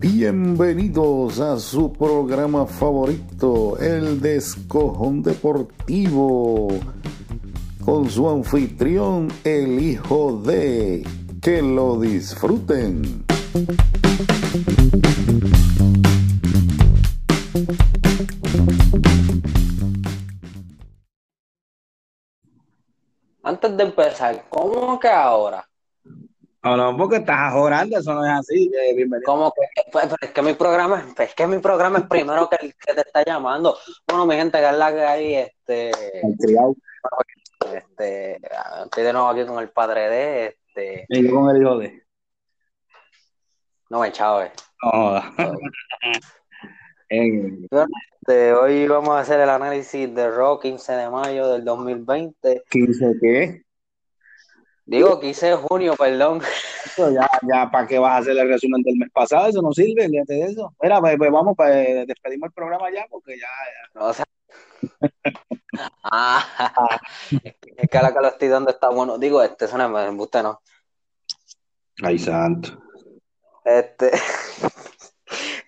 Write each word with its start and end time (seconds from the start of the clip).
Bienvenidos 0.00 1.38
a 1.40 1.58
su 1.58 1.92
programa 1.92 2.66
favorito, 2.66 3.78
El 3.78 4.20
Descojón 4.20 5.22
Deportivo, 5.22 6.68
con 7.84 8.10
su 8.10 8.28
anfitrión, 8.28 9.28
el 9.44 9.78
hijo 9.80 10.42
de... 10.44 11.04
Que 11.40 11.62
lo 11.62 12.00
disfruten. 12.00 13.24
Antes 23.56 23.74
de 23.74 23.84
empezar, 23.84 24.44
¿cómo 24.50 25.00
que 25.00 25.08
ahora? 25.08 25.66
No, 26.62 26.76
no, 26.76 26.94
porque 26.94 27.16
estás 27.16 27.54
orando, 27.54 27.98
eso 27.98 28.12
no 28.12 28.22
es 28.22 28.32
así. 28.32 28.70
Eh, 28.70 28.94
bienvenido. 28.94 29.24
¿Cómo 29.24 29.50
que? 29.50 29.62
Pues, 29.90 30.08
pues, 30.08 30.18
es 30.20 30.30
que 30.30 30.42
mi 30.42 30.52
programa, 30.52 31.06
es 31.16 31.34
que 31.34 31.46
mi 31.46 31.58
programa 31.58 32.00
es 32.00 32.04
primero 32.04 32.50
que 32.50 32.56
el 32.60 32.74
que 32.74 32.92
te 32.92 33.00
está 33.00 33.24
llamando. 33.24 33.78
Bueno, 34.06 34.26
mi 34.26 34.34
gente, 34.34 34.58
que 34.58 34.68
es 34.68 34.76
la 34.76 34.92
que 34.92 35.00
hay, 35.00 35.34
este, 35.36 35.90
este, 37.72 38.40
estoy 38.84 39.04
de 39.04 39.12
nuevo 39.14 39.28
aquí 39.28 39.46
con 39.46 39.58
el 39.58 39.70
padre 39.70 40.10
de, 40.10 40.46
este, 40.48 41.06
Y 41.08 41.26
yo 41.26 41.34
con 41.34 41.56
el 41.56 41.62
hijo 41.62 41.78
de. 41.78 42.04
no 43.88 44.00
me 44.00 44.12
Chávez. 44.12 44.52
No 44.82 45.22
Este, 47.08 48.52
hoy 48.52 48.88
vamos 48.88 49.10
a 49.10 49.20
hacer 49.20 49.38
el 49.40 49.48
análisis 49.48 50.12
de 50.12 50.30
Raw 50.30 50.58
15 50.58 50.92
de 50.92 51.10
mayo 51.10 51.48
del 51.48 51.64
2020. 51.64 52.64
15, 52.68 53.12
¿qué? 53.20 53.62
Digo, 54.84 55.20
15 55.20 55.46
de 55.46 55.54
junio, 55.54 55.94
perdón. 55.96 56.40
Eso 56.84 57.10
ya, 57.12 57.28
ya, 57.42 57.70
¿para 57.70 57.86
qué 57.86 57.98
vas 57.98 58.12
a 58.12 58.16
hacer 58.18 58.36
el 58.36 58.48
resumen 58.48 58.82
del 58.82 58.96
mes 58.96 59.10
pasado? 59.12 59.48
Eso 59.48 59.62
no 59.62 59.72
sirve, 59.72 60.06
olvídate 60.06 60.34
de 60.34 60.42
eso. 60.46 60.74
Mira, 60.82 61.00
pues, 61.00 61.16
pues 61.16 61.30
vamos, 61.30 61.54
pues 61.56 62.06
despedimos 62.06 62.48
el 62.48 62.52
programa 62.52 62.90
ya, 62.92 63.06
porque 63.10 63.36
ya, 63.38 63.48
ya. 63.94 64.00
O 64.00 64.12
sea, 64.12 64.24
ah, 66.04 67.00
es 67.76 67.90
que 67.90 67.98
la 67.98 68.12
que 68.12 68.20
lo 68.20 68.28
estoy 68.28 68.48
dando 68.48 68.70
está 68.70 68.90
bueno. 68.90 69.18
Digo, 69.18 69.42
este, 69.42 69.66
no 69.76 70.00
es 70.00 70.08
embuste, 70.08 70.42
no. 70.42 70.60
Ay, 72.02 72.18
santo. 72.18 72.82
Este, 73.64 74.10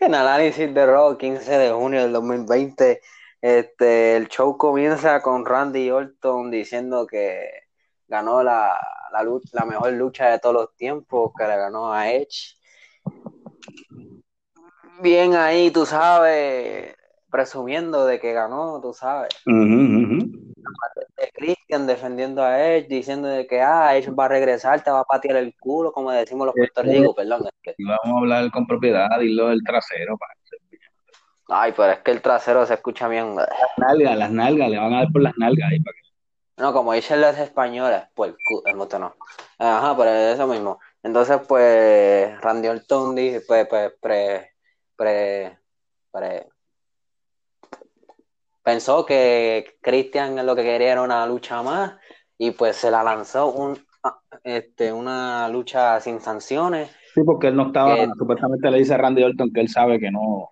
en 0.01 0.15
análisis 0.15 0.73
de 0.73 0.87
Raw, 0.87 1.17
15 1.17 1.59
de 1.59 1.71
junio 1.73 2.03
del 2.03 2.13
2020, 2.13 3.01
este, 3.41 4.17
el 4.17 4.29
show 4.29 4.57
comienza 4.57 5.21
con 5.23 5.45
Randy 5.45 5.91
Orton 5.91 6.51
diciendo 6.51 7.07
que 7.07 7.49
ganó 8.07 8.43
la, 8.43 8.79
la, 9.13 9.23
lu- 9.23 9.43
la 9.53 9.65
mejor 9.65 9.93
lucha 9.93 10.29
de 10.31 10.39
todos 10.39 10.55
los 10.55 10.77
tiempos, 10.77 11.33
que 11.37 11.45
le 11.45 11.57
ganó 11.57 11.93
a 11.93 12.11
Edge. 12.11 12.57
Bien 15.01 15.35
ahí, 15.35 15.71
tú 15.71 15.87
sabes, 15.87 16.95
presumiendo 17.31 18.05
de 18.07 18.19
que 18.19 18.33
ganó, 18.33 18.81
tú 18.81 18.93
sabes. 18.93 19.31
Ujú, 19.47 19.55
ujú. 19.63 20.48
De 21.17 21.31
Christian 21.35 21.87
defendiendo 21.87 22.43
a 22.43 22.61
Edge, 22.63 22.89
diciendo 22.89 23.29
de 23.29 23.47
que 23.47 23.61
ah, 23.61 23.97
Edge 23.97 24.11
va 24.11 24.27
a 24.27 24.29
regresar, 24.29 24.83
te 24.83 24.91
va 24.91 25.01
a 25.01 25.05
patear 25.05 25.37
el 25.37 25.55
culo, 25.59 25.93
como 25.93 26.11
decimos 26.11 26.47
los 26.47 26.55
puertorriqueños, 26.55 27.15
perdón. 27.15 27.47
es 27.47 27.53
que- 27.63 27.75
vamos 27.85 28.17
a 28.17 28.19
hablar 28.21 28.51
con 28.51 28.67
propiedad, 28.67 29.09
dilo 29.21 29.49
del 29.49 29.63
trasero. 29.65 30.19
Ay, 31.49 31.73
pero 31.77 31.93
es 31.93 31.99
que 32.01 32.11
el 32.11 32.21
trasero 32.21 32.67
se 32.67 32.75
escucha 32.75 33.09
bien. 33.09 33.35
Las 33.35 33.49
nalgas, 33.79 34.17
las 34.19 34.31
nalgas, 34.31 34.69
le 34.69 34.79
van 34.79 34.93
a 34.93 34.99
dar 34.99 35.13
por 35.13 35.23
las 35.23 35.33
nalgas 35.39 35.71
ahí 35.71 35.81
para 35.81 35.95
que. 35.95 36.09
No, 36.63 36.73
como 36.73 36.93
dicen 36.93 37.21
los 37.21 37.39
españoles, 37.39 38.03
pues 38.15 38.35
el 38.67 38.77
moto 38.77 38.99
no. 38.99 39.15
Ajá, 39.59 39.97
pero 39.97 40.11
es 40.11 40.35
eso 40.35 40.47
mismo. 40.47 40.79
Entonces, 41.03 41.39
pues, 41.49 42.39
Randy 42.41 42.69
Orton 42.69 43.15
dice, 43.15 43.43
pues, 43.47 43.67
pues, 43.69 43.93
pre, 44.01 44.51
pre, 44.97 45.57
pre- 46.11 46.49
pensó 48.69 49.07
que 49.07 49.79
Christian 49.81 50.45
lo 50.45 50.55
que 50.55 50.63
quería 50.63 50.93
era 50.93 51.01
una 51.03 51.25
lucha 51.27 51.63
más 51.63 51.95
y 52.37 52.51
pues 52.51 52.77
se 52.77 52.91
la 52.91 53.03
lanzó 53.03 53.51
un, 53.51 53.79
ah, 54.03 54.21
este, 54.45 54.93
una 54.93 55.49
lucha 55.49 55.99
sin 56.01 56.21
sanciones. 56.21 56.91
Sí, 57.15 57.23
porque 57.25 57.47
él 57.47 57.57
no 57.57 57.69
estaba, 57.69 57.97
Que- 57.97 58.11
supuestamente 58.19 58.71
le 58.71 58.79
dice 58.79 58.93
a 58.93 58.99
Randy 58.99 59.23
Orton 59.23 59.51
que 59.55 59.63
él 59.63 59.71
sabe 59.71 59.99
que 59.99 60.11
no, 60.11 60.51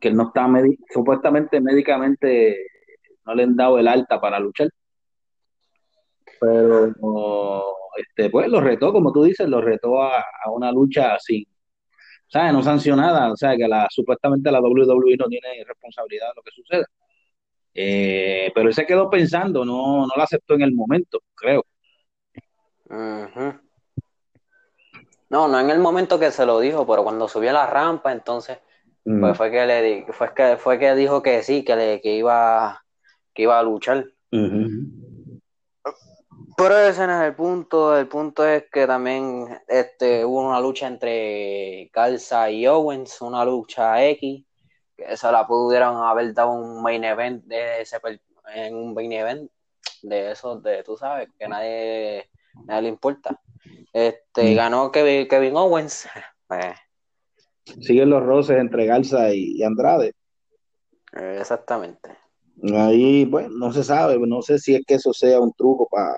que 0.00 0.08
él 0.08 0.16
no 0.16 0.28
está, 0.28 0.48
supuestamente 0.88 1.60
médicamente 1.60 2.56
no 3.26 3.34
le 3.34 3.42
han 3.42 3.54
dado 3.54 3.78
el 3.78 3.88
alta 3.88 4.18
para 4.18 4.40
luchar. 4.40 4.70
Pero, 6.40 6.94
este, 7.98 8.30
pues 8.30 8.48
lo 8.48 8.62
retó, 8.62 8.94
como 8.94 9.12
tú 9.12 9.24
dices, 9.24 9.46
lo 9.46 9.60
retó 9.60 10.02
a, 10.02 10.20
a 10.20 10.50
una 10.50 10.72
lucha 10.72 11.18
sin, 11.18 11.44
¿sabes? 12.28 12.54
No 12.54 12.62
sancionada, 12.62 13.30
o 13.30 13.36
sea, 13.36 13.54
que 13.58 13.68
la, 13.68 13.86
supuestamente 13.90 14.50
la 14.50 14.60
WWE 14.62 15.16
no 15.18 15.26
tiene 15.26 15.64
responsabilidad 15.66 16.28
de 16.28 16.32
lo 16.36 16.42
que 16.42 16.50
suceda. 16.52 16.86
Eh, 17.78 18.50
pero 18.54 18.68
él 18.68 18.74
se 18.74 18.86
quedó 18.86 19.10
pensando, 19.10 19.64
no, 19.64 20.06
no 20.06 20.12
la 20.16 20.24
aceptó 20.24 20.54
en 20.54 20.62
el 20.62 20.74
momento, 20.74 21.20
creo. 21.34 21.64
No, 25.28 25.48
no 25.48 25.60
en 25.60 25.70
el 25.70 25.78
momento 25.78 26.18
que 26.18 26.30
se 26.30 26.46
lo 26.46 26.60
dijo, 26.60 26.86
pero 26.86 27.02
cuando 27.02 27.28
subió 27.28 27.50
a 27.50 27.54
la 27.54 27.66
rampa, 27.66 28.12
entonces 28.12 28.58
Mm. 29.06 29.20
Pues 29.20 29.36
fue 29.36 29.50
que 29.52 29.64
le 29.66 29.82
di- 29.82 30.04
fue 30.10 30.34
que 30.34 30.56
fue 30.56 30.78
que 30.80 30.94
dijo 30.96 31.22
que 31.22 31.42
sí, 31.44 31.64
que 31.64 31.76
le, 31.76 32.00
que 32.00 32.16
iba 32.16 32.84
que 33.32 33.42
iba 33.42 33.56
a 33.56 33.62
luchar. 33.62 34.04
Pero 36.56 36.78
ese 36.78 37.06
no 37.06 37.22
es 37.22 37.28
el 37.28 37.34
punto, 37.36 37.96
el 37.96 38.08
punto 38.08 38.44
es 38.44 38.64
que 38.72 38.84
también 38.86 39.46
este 39.68 40.24
hubo 40.24 40.40
una 40.48 40.60
lucha 40.60 40.88
entre 40.88 41.88
Garza 41.92 42.50
y 42.50 42.66
Owens, 42.66 43.20
una 43.20 43.44
lucha 43.44 44.04
X, 44.06 44.44
esa 44.98 45.30
la 45.32 45.46
pudieron 45.46 45.96
haber 45.96 46.32
dado 46.34 46.52
un 46.52 46.82
main 46.82 47.04
event 47.04 47.44
de 47.44 47.82
ese 47.82 47.98
en 48.54 48.74
un 48.74 48.94
main 48.94 49.12
event 49.12 49.50
de 50.02 50.32
esos 50.32 50.62
de 50.62 50.82
tú 50.82 50.96
sabes, 50.96 51.28
que 51.38 51.48
nadie, 51.48 52.30
nadie 52.64 52.82
le 52.82 52.88
importa. 52.88 53.40
Este 53.92 54.52
Mm. 54.52 54.56
ganó 54.56 54.92
Kevin, 54.92 55.28
Kevin 55.28 55.56
Owens. 55.56 56.08
Eh, 56.48 56.74
Siguen 57.80 58.10
los 58.10 58.22
roces 58.22 58.56
entre 58.58 58.86
Garza 58.86 59.34
y, 59.34 59.56
y 59.58 59.64
Andrade. 59.64 60.12
exactamente. 61.12 62.16
Ahí, 62.72 63.26
pues, 63.26 63.48
no 63.50 63.72
se 63.72 63.82
sabe, 63.82 64.16
no 64.18 64.42
sé 64.42 64.58
si 64.60 64.76
es 64.76 64.82
que 64.86 64.94
eso 64.94 65.12
sea 65.12 65.40
un 65.40 65.52
truco 65.52 65.88
para 65.90 66.14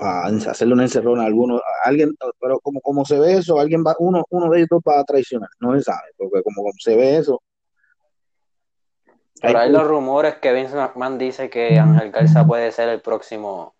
hacerle 0.00 0.74
una 0.74 0.84
encerrona 0.84 1.22
a 1.22 1.26
alguno, 1.26 1.56
a 1.56 1.88
alguien, 1.88 2.14
pero 2.40 2.58
como, 2.60 2.80
como 2.80 3.04
se 3.04 3.18
ve 3.18 3.34
eso, 3.34 3.58
alguien 3.60 3.84
va, 3.86 3.94
uno, 3.98 4.24
uno 4.30 4.50
de 4.50 4.58
ellos 4.58 4.68
dos 4.70 4.82
va 4.88 5.00
a 5.00 5.04
traicionar, 5.04 5.48
no 5.60 5.74
se 5.74 5.82
sabe, 5.82 6.08
porque 6.16 6.42
como, 6.42 6.62
como 6.62 6.78
se 6.78 6.96
ve 6.96 7.16
eso, 7.16 7.40
Pero 9.42 9.58
hay 9.58 9.66
hay 9.66 9.72
los 9.72 9.86
rumores 9.86 10.34
que 10.36 10.52
Vince 10.52 10.74
McMahon 10.76 11.18
dice 11.18 11.48
que 11.48 11.78
Ángel 11.78 12.10
Garza 12.10 12.46
puede 12.46 12.70
ser 12.72 12.88
el 12.90 13.00
próximo 13.00 13.74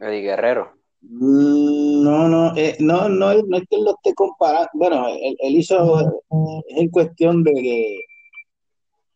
Eddie 0.00 0.22
Guerrero. 0.22 0.72
Mm, 1.02 2.02
No, 2.02 2.28
no, 2.28 2.56
eh, 2.56 2.76
no, 2.80 3.08
no, 3.08 3.30
es- 3.30 3.44
no 3.46 3.56
es 3.58 3.64
que 3.70 3.78
lo 3.78 3.90
esté 3.92 4.14
comparando. 4.14 4.68
Bueno, 4.74 5.06
él, 5.08 5.36
él 5.38 5.54
hizo, 5.56 6.00
eh, 6.00 6.62
es 6.68 6.78
en 6.78 6.88
cuestión 6.90 7.42
de 7.44 7.52
que, 7.54 8.00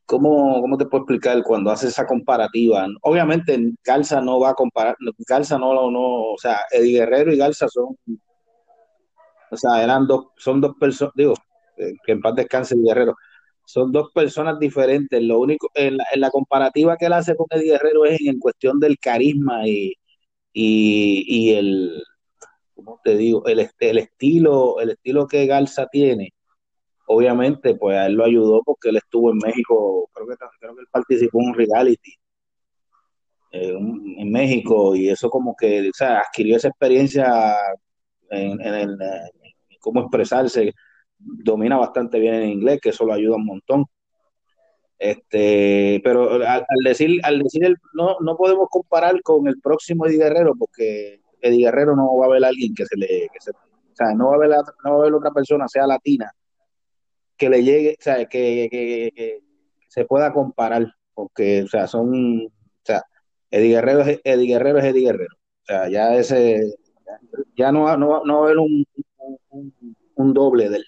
¿cómo, 0.06 0.60
cómo 0.60 0.78
te 0.78 0.86
puedo 0.86 1.02
explicar 1.04 1.42
cuando 1.42 1.70
hace 1.70 1.88
esa 1.88 2.06
comparativa? 2.06 2.86
Obviamente, 3.02 3.58
Garza 3.84 4.20
no 4.20 4.40
va 4.40 4.50
a 4.50 4.54
comparar, 4.54 4.96
Garza 5.28 5.58
no, 5.58 5.90
no, 5.90 6.32
o 6.32 6.38
sea, 6.38 6.60
Eddie 6.70 7.00
Guerrero 7.00 7.32
y 7.32 7.38
Garza 7.38 7.68
son, 7.68 7.96
o 9.50 9.56
sea, 9.56 9.82
eran 9.82 10.06
dos, 10.06 10.26
son 10.36 10.60
dos 10.60 10.74
personas, 10.78 11.14
digo, 11.16 11.34
eh, 11.78 11.92
que 12.04 12.12
en 12.12 12.20
paz 12.20 12.34
descanse 12.34 12.74
Eddie 12.74 12.88
Guerrero, 12.88 13.14
son 13.66 13.92
dos 13.92 14.10
personas 14.12 14.58
diferentes. 14.58 15.22
Lo 15.22 15.40
único, 15.40 15.70
en 15.74 15.96
la, 15.96 16.04
en 16.12 16.20
la 16.20 16.30
comparativa 16.30 16.96
que 16.96 17.06
él 17.06 17.12
hace 17.14 17.36
con 17.36 17.46
Eddie 17.50 17.72
Guerrero 17.72 18.04
es 18.04 18.20
en 18.20 18.38
cuestión 18.38 18.78
del 18.80 18.98
carisma 18.98 19.66
y, 19.66 19.94
y, 20.52 21.24
y 21.26 21.54
el, 21.54 22.02
¿cómo 22.74 23.00
te 23.04 23.16
digo? 23.16 23.46
El, 23.46 23.70
el 23.80 23.98
estilo, 23.98 24.80
el 24.80 24.90
estilo 24.90 25.26
que 25.26 25.46
Garza 25.46 25.86
tiene, 25.90 26.33
obviamente, 27.06 27.74
pues 27.76 27.96
a 27.96 28.06
él 28.06 28.14
lo 28.14 28.24
ayudó 28.24 28.62
porque 28.64 28.88
él 28.90 28.96
estuvo 28.96 29.30
en 29.30 29.38
México, 29.38 30.08
creo 30.12 30.26
que, 30.28 30.34
creo 30.60 30.74
que 30.74 30.80
él 30.82 30.86
participó 30.90 31.40
en 31.40 31.48
un 31.48 31.54
reality 31.54 32.12
eh, 33.52 33.74
en 34.18 34.32
México 34.32 34.96
y 34.96 35.08
eso 35.08 35.30
como 35.30 35.54
que, 35.56 35.88
o 35.88 35.92
sea, 35.94 36.20
adquirió 36.20 36.56
esa 36.56 36.68
experiencia 36.68 37.54
en, 38.30 38.60
en 38.60 38.74
el, 38.74 38.98
cómo 39.80 40.00
expresarse, 40.00 40.72
domina 41.18 41.76
bastante 41.76 42.18
bien 42.18 42.34
en 42.34 42.48
inglés, 42.50 42.80
que 42.82 42.88
eso 42.90 43.04
lo 43.04 43.12
ayuda 43.12 43.36
un 43.36 43.46
montón. 43.46 43.84
Este, 44.98 46.00
pero 46.02 46.34
al, 46.46 46.64
decir, 46.84 47.20
al 47.24 47.40
decir 47.40 47.64
el, 47.64 47.76
no, 47.92 48.16
no 48.20 48.36
podemos 48.36 48.68
comparar 48.70 49.20
con 49.22 49.46
el 49.48 49.60
próximo 49.60 50.06
Eddie 50.06 50.18
Guerrero, 50.18 50.54
porque 50.58 51.20
Eddie 51.40 51.66
Guerrero 51.66 51.94
no 51.96 52.16
va 52.16 52.26
a 52.26 52.28
haber 52.28 52.44
alguien 52.44 52.74
que 52.74 52.86
se 52.86 52.96
le, 52.96 53.06
que 53.32 53.40
se- 53.40 53.50
o 53.50 53.94
sea, 53.96 54.14
no 54.14 54.28
va 54.28 54.32
a 54.32 54.36
haber, 54.36 54.48
la- 54.50 54.62
no 54.84 54.90
va 54.92 54.96
a 54.96 55.00
haber 55.00 55.14
otra 55.14 55.30
persona, 55.32 55.68
sea 55.68 55.86
latina, 55.86 56.30
que 57.36 57.48
le 57.50 57.62
llegue, 57.64 57.96
o 57.98 58.02
sea, 58.02 58.16
que, 58.26 58.68
que- 58.70 59.12
que 59.14 59.40
se 59.88 60.04
pueda 60.04 60.32
comparar, 60.32 60.92
porque, 61.14 61.62
o 61.62 61.68
sea, 61.68 61.86
son, 61.86 62.46
o 62.46 62.50
sea, 62.84 63.02
Eddie 63.50 63.70
Guerrero 63.76 64.00
es 64.02 64.20
Eddie 64.24 64.48
Guerrero, 64.48 64.78
es 64.78 64.84
Eddie 64.86 65.06
Guerrero. 65.06 65.34
O 65.62 65.66
sea, 65.66 65.88
ya 65.88 66.16
ese, 66.16 66.74
ya 67.56 67.72
no, 67.72 67.96
no, 67.96 68.24
no 68.24 68.34
va 68.34 68.40
a 68.40 68.44
haber 68.44 68.58
un, 68.58 68.84
un, 70.16 70.34
doble 70.34 70.68
de 70.68 70.82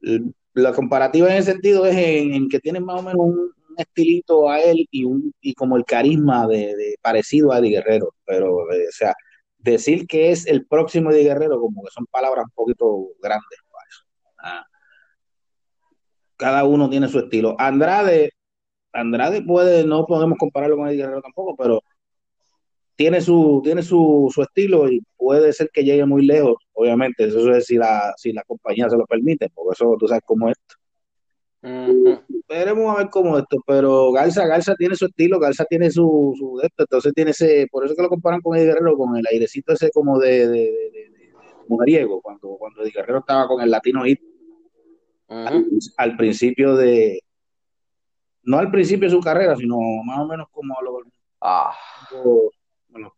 él. 0.00 0.34
La 0.54 0.72
comparativa 0.72 1.28
en 1.30 1.38
ese 1.38 1.52
sentido 1.52 1.86
es 1.86 1.96
en, 1.96 2.48
que 2.48 2.58
tiene 2.60 2.80
más 2.80 3.00
o 3.00 3.02
menos 3.04 3.20
un, 3.20 3.52
estilito 3.78 4.50
a 4.50 4.60
él 4.60 4.86
y, 4.90 5.04
un, 5.04 5.32
y 5.40 5.54
como 5.54 5.76
el 5.78 5.84
carisma 5.86 6.46
de, 6.46 6.96
parecido 7.00 7.52
a 7.52 7.58
Eddie 7.58 7.70
Guerrero. 7.76 8.14
Pero, 8.26 8.70
eh, 8.72 8.88
o 8.88 8.92
sea, 8.92 9.14
decir 9.58 10.06
que 10.06 10.30
es 10.32 10.46
el 10.46 10.66
próximo 10.66 11.10
Eddie 11.10 11.24
Guerrero, 11.24 11.60
como 11.60 11.82
que 11.82 11.90
son 11.92 12.06
palabras 12.06 12.44
un 12.46 12.52
poquito 12.54 13.08
grandes. 13.22 13.60
Cada 16.42 16.64
uno 16.64 16.90
tiene 16.90 17.06
su 17.06 17.20
estilo. 17.20 17.54
Andrade, 17.56 18.32
Andrade 18.92 19.42
puede, 19.42 19.86
no 19.86 20.06
podemos 20.06 20.36
compararlo 20.36 20.76
con 20.76 20.88
Eddie 20.88 20.96
Guerrero 20.96 21.22
tampoco, 21.22 21.54
pero 21.54 21.80
tiene 22.96 23.20
su, 23.20 23.60
tiene 23.62 23.80
su, 23.80 24.28
su, 24.34 24.42
estilo 24.42 24.90
y 24.90 25.04
puede 25.16 25.52
ser 25.52 25.70
que 25.72 25.84
llegue 25.84 26.04
muy 26.04 26.26
lejos, 26.26 26.56
obviamente, 26.72 27.26
eso 27.26 27.54
es 27.54 27.66
si 27.66 27.76
la, 27.76 28.12
si 28.16 28.32
la 28.32 28.42
compañía 28.42 28.90
se 28.90 28.96
lo 28.96 29.06
permite, 29.06 29.50
porque 29.54 29.74
eso 29.74 29.96
tú 29.96 30.08
sabes 30.08 30.24
cómo 30.26 30.48
es 30.48 30.56
esto. 30.58 30.74
Veremos 32.48 32.92
a 32.92 32.98
ver 32.98 33.10
cómo 33.10 33.38
esto, 33.38 33.58
pero 33.64 34.10
Garza, 34.10 34.44
Garza 34.44 34.74
tiene 34.74 34.96
su 34.96 35.06
estilo, 35.06 35.38
Garza 35.38 35.64
tiene 35.64 35.92
su, 35.92 36.34
su 36.36 36.60
esto, 36.60 36.82
entonces 36.82 37.12
tiene 37.14 37.30
ese, 37.30 37.68
por 37.70 37.86
eso 37.86 37.94
que 37.94 38.02
lo 38.02 38.08
comparan 38.08 38.40
con 38.40 38.56
Eddie 38.56 38.66
Guerrero, 38.66 38.96
con 38.96 39.16
el 39.16 39.24
airecito 39.30 39.74
ese 39.74 39.92
como 39.92 40.18
de, 40.18 40.48
de, 40.48 40.58
de, 40.58 41.32
mujeriego, 41.68 42.20
cuando, 42.20 42.56
cuando 42.58 42.82
Eddie 42.82 42.94
Guerrero 42.96 43.20
estaba 43.20 43.46
con 43.46 43.62
el 43.62 43.70
latino 43.70 44.02
hit, 44.02 44.31
al, 45.96 46.16
principio 46.16 46.76
de, 46.76 47.20
no 48.42 48.58
al 48.58 48.70
principio 48.70 49.08
de 49.08 49.14
su 49.14 49.20
carrera, 49.20 49.56
sino 49.56 49.76
más 50.04 50.20
o 50.20 50.26
menos 50.26 50.48
como 50.50 50.74
a 50.78 50.82
los, 50.82 51.02
ah 51.40 51.74
bueno, 52.88 53.14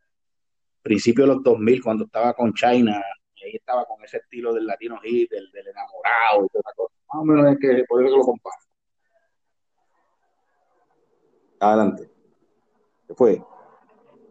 principio 0.83 1.27
de 1.27 1.35
los 1.35 1.43
2000, 1.43 1.83
cuando 1.83 2.05
estaba 2.05 2.33
con 2.35 2.53
China, 2.55 3.03
y 3.35 3.45
ahí 3.45 3.57
estaba 3.57 3.85
con 3.85 4.03
ese 4.05 4.19
estilo 4.19 4.53
del 4.53 4.67
latino 4.67 4.99
hit, 5.01 5.31
del, 5.31 5.51
enamorado 5.55 6.45
y 6.45 6.49
toda 6.49 6.61
esa 6.61 6.73
cosa. 6.77 6.95
Más 7.13 7.23
o 7.23 7.25
menos 7.25 7.53
es 7.53 7.59
que 7.59 7.85
por 7.89 8.05
eso 8.05 8.17
lo 8.17 8.25
comparo. 8.25 8.57
Adelante. 11.61 12.11
¿Qué 13.09 13.15
fue? 13.15 13.43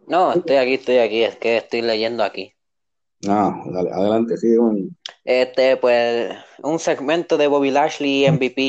No, 0.06 0.32
estoy 0.32 0.56
aquí, 0.56 0.74
estoy 0.74 0.98
aquí, 0.98 1.24
es 1.24 1.36
que 1.36 1.56
estoy 1.56 1.82
leyendo 1.82 2.22
aquí. 2.22 2.52
No, 3.26 3.64
dale, 3.66 3.90
adelante, 3.90 4.36
sigue 4.36 4.56
con... 4.56 4.96
Este, 5.24 5.76
pues, 5.78 6.36
un 6.62 6.78
segmento 6.78 7.38
de 7.38 7.46
Bobby 7.46 7.70
Lashley, 7.70 8.30
MVP, 8.30 8.60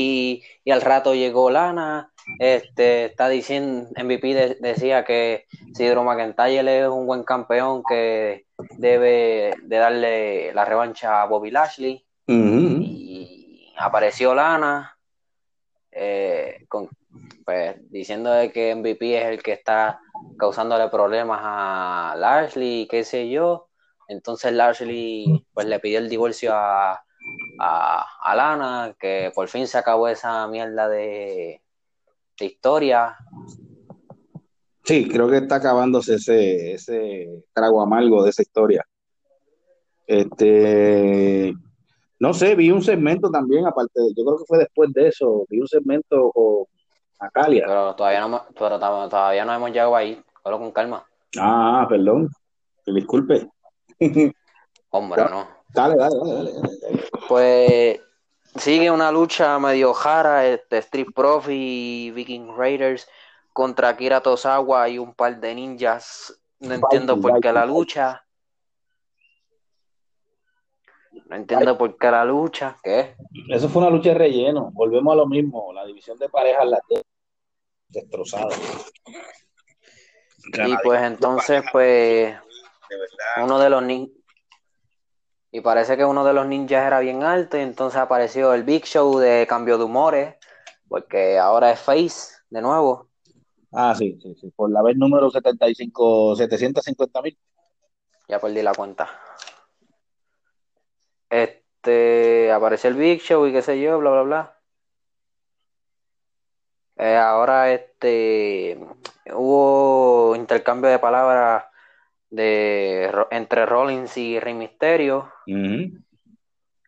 y 0.64 0.70
al 0.70 0.80
rato 0.80 1.14
llegó 1.14 1.50
Lana, 1.50 2.10
este, 2.38 3.06
está 3.06 3.28
diciendo, 3.28 3.88
MVP 4.02 4.56
decía 4.60 5.04
que 5.04 5.46
si 5.74 5.86
Drew 5.86 6.02
McIntyre 6.02 6.80
es 6.80 6.88
un 6.88 7.06
buen 7.06 7.22
campeón 7.22 7.82
que 7.88 8.46
debe 8.78 9.54
de 9.62 9.76
darle 9.76 10.52
la 10.54 10.64
revancha 10.64 11.22
a 11.22 11.26
Bobby 11.26 11.50
Lashley. 11.50 12.04
Y 12.28 13.72
apareció 13.76 14.34
Lana, 14.34 14.98
eh, 15.92 16.66
pues, 17.44 17.76
diciendo 17.90 18.30
de 18.30 18.50
que 18.50 18.74
MVP 18.74 19.18
es 19.18 19.26
el 19.26 19.42
que 19.42 19.52
está 19.52 20.00
causándole 20.36 20.88
problemas 20.88 21.40
a 21.42 22.14
Lashley, 22.16 22.88
qué 22.90 23.04
sé 23.04 23.28
yo. 23.28 23.65
Entonces 24.08 24.52
Lashley 24.52 25.46
pues 25.52 25.66
le 25.66 25.80
pidió 25.80 25.98
el 25.98 26.08
divorcio 26.08 26.52
a, 26.54 27.02
a 27.58 28.34
Lana, 28.36 28.94
que 28.98 29.32
por 29.34 29.48
fin 29.48 29.66
se 29.66 29.78
acabó 29.78 30.08
esa 30.08 30.46
mierda 30.48 30.88
de 30.88 31.60
historia. 32.40 33.16
Sí, 34.86 35.08
creo 35.08 35.28
que 35.28 35.38
está 35.38 35.56
acabándose 35.56 36.14
ese, 36.14 36.74
ese 36.74 37.44
trago 37.52 37.82
amargo 37.82 38.22
de 38.22 38.30
esa 38.30 38.42
historia. 38.42 38.86
Este, 40.06 41.52
no 42.20 42.32
sé, 42.32 42.54
vi 42.54 42.70
un 42.70 42.82
segmento 42.82 43.28
también, 43.28 43.66
aparte, 43.66 44.00
yo 44.16 44.24
creo 44.24 44.38
que 44.38 44.44
fue 44.46 44.58
después 44.58 44.92
de 44.92 45.08
eso, 45.08 45.44
vi 45.48 45.60
un 45.60 45.66
segmento 45.66 46.30
con 46.30 46.66
Acalia. 47.18 47.64
Pero 47.66 47.96
todavía 47.96 48.28
no, 48.28 48.44
pero 48.56 48.78
todavía 48.78 49.44
no 49.44 49.54
hemos 49.54 49.70
llegado 49.70 49.96
ahí, 49.96 50.22
solo 50.44 50.60
con 50.60 50.70
calma. 50.70 51.04
Ah, 51.36 51.84
perdón, 51.88 52.30
disculpe. 52.86 53.50
Hombre, 54.90 55.24
no. 55.30 55.48
Dale, 55.68 55.96
dale, 55.96 56.16
dale, 56.16 56.52
dale, 56.52 57.04
Pues 57.28 58.00
sigue 58.56 58.90
una 58.90 59.12
lucha 59.12 59.58
medio 59.58 59.92
jara, 59.92 60.46
este, 60.46 60.78
Street 60.78 61.08
Profit 61.14 61.52
y 61.52 62.10
Viking 62.12 62.56
Raiders 62.56 63.08
contra 63.52 63.96
Kira 63.96 64.20
Tosawa 64.20 64.88
y 64.88 64.98
un 64.98 65.14
par 65.14 65.38
de 65.40 65.54
ninjas. 65.54 66.38
No 66.60 66.74
entiendo 66.74 67.20
por 67.20 67.40
qué 67.40 67.52
la 67.52 67.66
lucha. 67.66 68.24
No 71.26 71.36
entiendo 71.36 71.76
por 71.76 71.96
qué 71.98 72.10
la 72.10 72.24
lucha. 72.24 72.76
¿Qué? 72.82 73.16
Eso 73.48 73.68
fue 73.68 73.82
una 73.82 73.90
lucha 73.90 74.10
de 74.10 74.16
relleno. 74.16 74.70
Volvemos 74.72 75.12
a 75.12 75.16
lo 75.16 75.26
mismo. 75.26 75.72
La 75.72 75.84
división 75.84 76.18
de 76.18 76.28
parejas 76.28 76.66
la 76.66 76.78
destrozada. 77.88 78.54
Y 80.52 80.76
pues 80.82 81.02
entonces, 81.02 81.62
pues, 81.72 82.36
uno 83.42 83.58
de 83.58 83.70
los 83.70 83.82
ninjas 83.82 84.26
y 85.56 85.62
parece 85.62 85.96
que 85.96 86.04
uno 86.04 86.22
de 86.22 86.34
los 86.34 86.46
ninjas 86.46 86.86
era 86.86 87.00
bien 87.00 87.22
alto 87.22 87.56
y 87.56 87.60
entonces 87.60 87.98
apareció 87.98 88.52
el 88.52 88.62
Big 88.62 88.84
Show 88.84 89.18
de 89.18 89.46
cambio 89.48 89.78
de 89.78 89.84
humores, 89.84 90.34
porque 90.86 91.38
ahora 91.38 91.70
es 91.70 91.80
Face 91.80 92.34
de 92.50 92.60
nuevo. 92.60 93.08
Ah, 93.72 93.94
sí, 93.96 94.18
sí, 94.22 94.34
sí, 94.38 94.50
por 94.54 94.70
la 94.70 94.82
vez 94.82 94.98
número 94.98 95.30
75, 95.30 96.36
750 96.36 97.22
mil. 97.22 97.38
Ya 98.28 98.38
perdí 98.38 98.60
la 98.60 98.74
cuenta. 98.74 99.08
Este, 101.30 102.52
apareció 102.52 102.90
el 102.90 102.96
Big 102.96 103.22
Show 103.22 103.46
y 103.46 103.52
qué 103.52 103.62
sé 103.62 103.80
yo, 103.80 103.98
bla, 103.98 104.10
bla, 104.10 104.22
bla. 104.22 104.60
Eh, 106.98 107.16
ahora 107.16 107.72
este 107.72 108.78
hubo 109.34 110.36
intercambio 110.36 110.90
de 110.90 110.98
palabras 110.98 111.64
de 112.36 113.10
entre 113.30 113.66
Rollins 113.66 114.16
y 114.16 114.38
Rey 114.38 114.54
Misterio. 114.54 115.32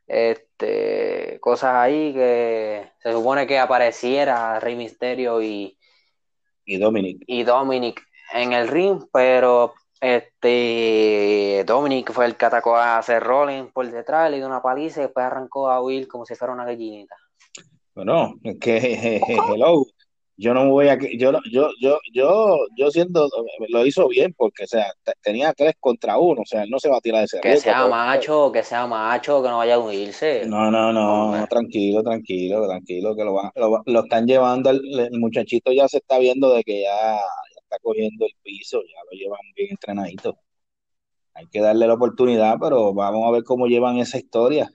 Este, 0.07 1.39
cosas 1.41 1.75
ahí 1.75 2.13
que 2.13 2.93
se 3.03 3.13
supone 3.13 3.47
que 3.47 3.59
apareciera 3.59 4.61
Rey 4.61 4.77
Misterio 4.77 5.43
y, 5.43 5.79
y 6.65 6.79
Dominic. 6.79 7.25
Y 7.27 7.43
Dominic 7.43 8.03
en 8.33 8.53
el 8.53 8.69
ring, 8.69 9.03
pero 9.13 9.75
este 10.01 11.65
Dominic 11.67 12.13
fue 12.13 12.27
el 12.27 12.37
que 12.37 12.47
atacó 12.47 12.77
a 12.77 12.99
hacer 12.99 13.23
Rollins 13.23 13.73
por 13.73 13.91
detrás, 13.91 14.31
le 14.31 14.37
dio 14.37 14.47
una 14.47 14.63
paliza 14.63 15.01
y 15.01 15.05
después 15.05 15.25
arrancó 15.25 15.71
a 15.71 15.83
Will 15.83 16.09
como 16.09 16.25
si 16.25 16.35
fuera 16.35 16.55
una 16.55 16.65
gallinita. 16.67 17.17
Bueno, 17.95 18.35
es 18.45 18.59
que 18.61 19.17
hello, 19.27 19.87
yo 20.39 20.55
no 20.55 20.71
voy 20.71 20.89
a 20.89 20.97
yo 20.97 21.33
yo 21.51 21.71
yo 21.81 21.99
yo 22.13 22.57
yo 22.77 22.91
siendo 22.93 23.29
lo 23.69 23.85
hizo 23.85 24.07
bien 24.07 24.33
porque 24.35 24.65
o 24.65 24.67
sea 24.69 24.87
tenía 25.21 25.53
tres 25.53 25.75
contra 25.81 26.17
uno 26.17 26.43
o 26.43 26.47
sea 26.47 26.63
él 26.63 26.71
no 26.71 26.79
se 26.79 26.89
va 26.89 26.99
a 26.99 27.01
tirar 27.01 27.21
de 27.21 27.25
ese 27.25 27.41
que 27.41 27.57
sea 27.57 27.89
macho 27.89 28.53
que 28.53 28.63
sea 28.63 28.87
macho 28.87 29.43
que 29.43 29.49
no 29.49 29.59
vaya 29.59 29.75
a 29.75 29.79
unirse 29.81 30.45
no 30.47 30.71
no 30.71 30.93
no, 30.93 31.45
tranquilo 31.49 32.05
tranquilo 32.05 32.69
tranquilo 32.69 33.17
que 33.17 33.25
lo, 33.25 33.35
van, 33.35 33.51
lo, 33.87 34.05
están 34.05 34.29
llevando 34.29 34.71
el, 34.71 35.11
muchachito 35.19 35.73
ya 35.73 35.89
se 35.89 35.99
está 35.99 36.19
viendo 36.19 36.55
de 36.55 36.63
que 36.63 36.83
ya, 36.83 37.17
ya, 37.17 37.61
está 37.61 37.79
cogiendo 37.83 38.25
el 38.25 38.33
piso 38.41 38.81
ya 38.83 39.01
lo 39.11 39.19
llevan 39.19 39.41
bien 39.57 39.71
entrenadito. 39.73 40.39
Hay 41.35 41.47
que 41.49 41.61
darle 41.61 41.87
la 41.89 41.95
oportunidad 41.95 42.59
pero 42.61 42.95
vamos 42.95 43.27
a 43.27 43.33
ver 43.33 43.43
cómo 43.43 43.67
llevan 43.67 43.99
esa 43.99 44.19
historia 44.19 44.71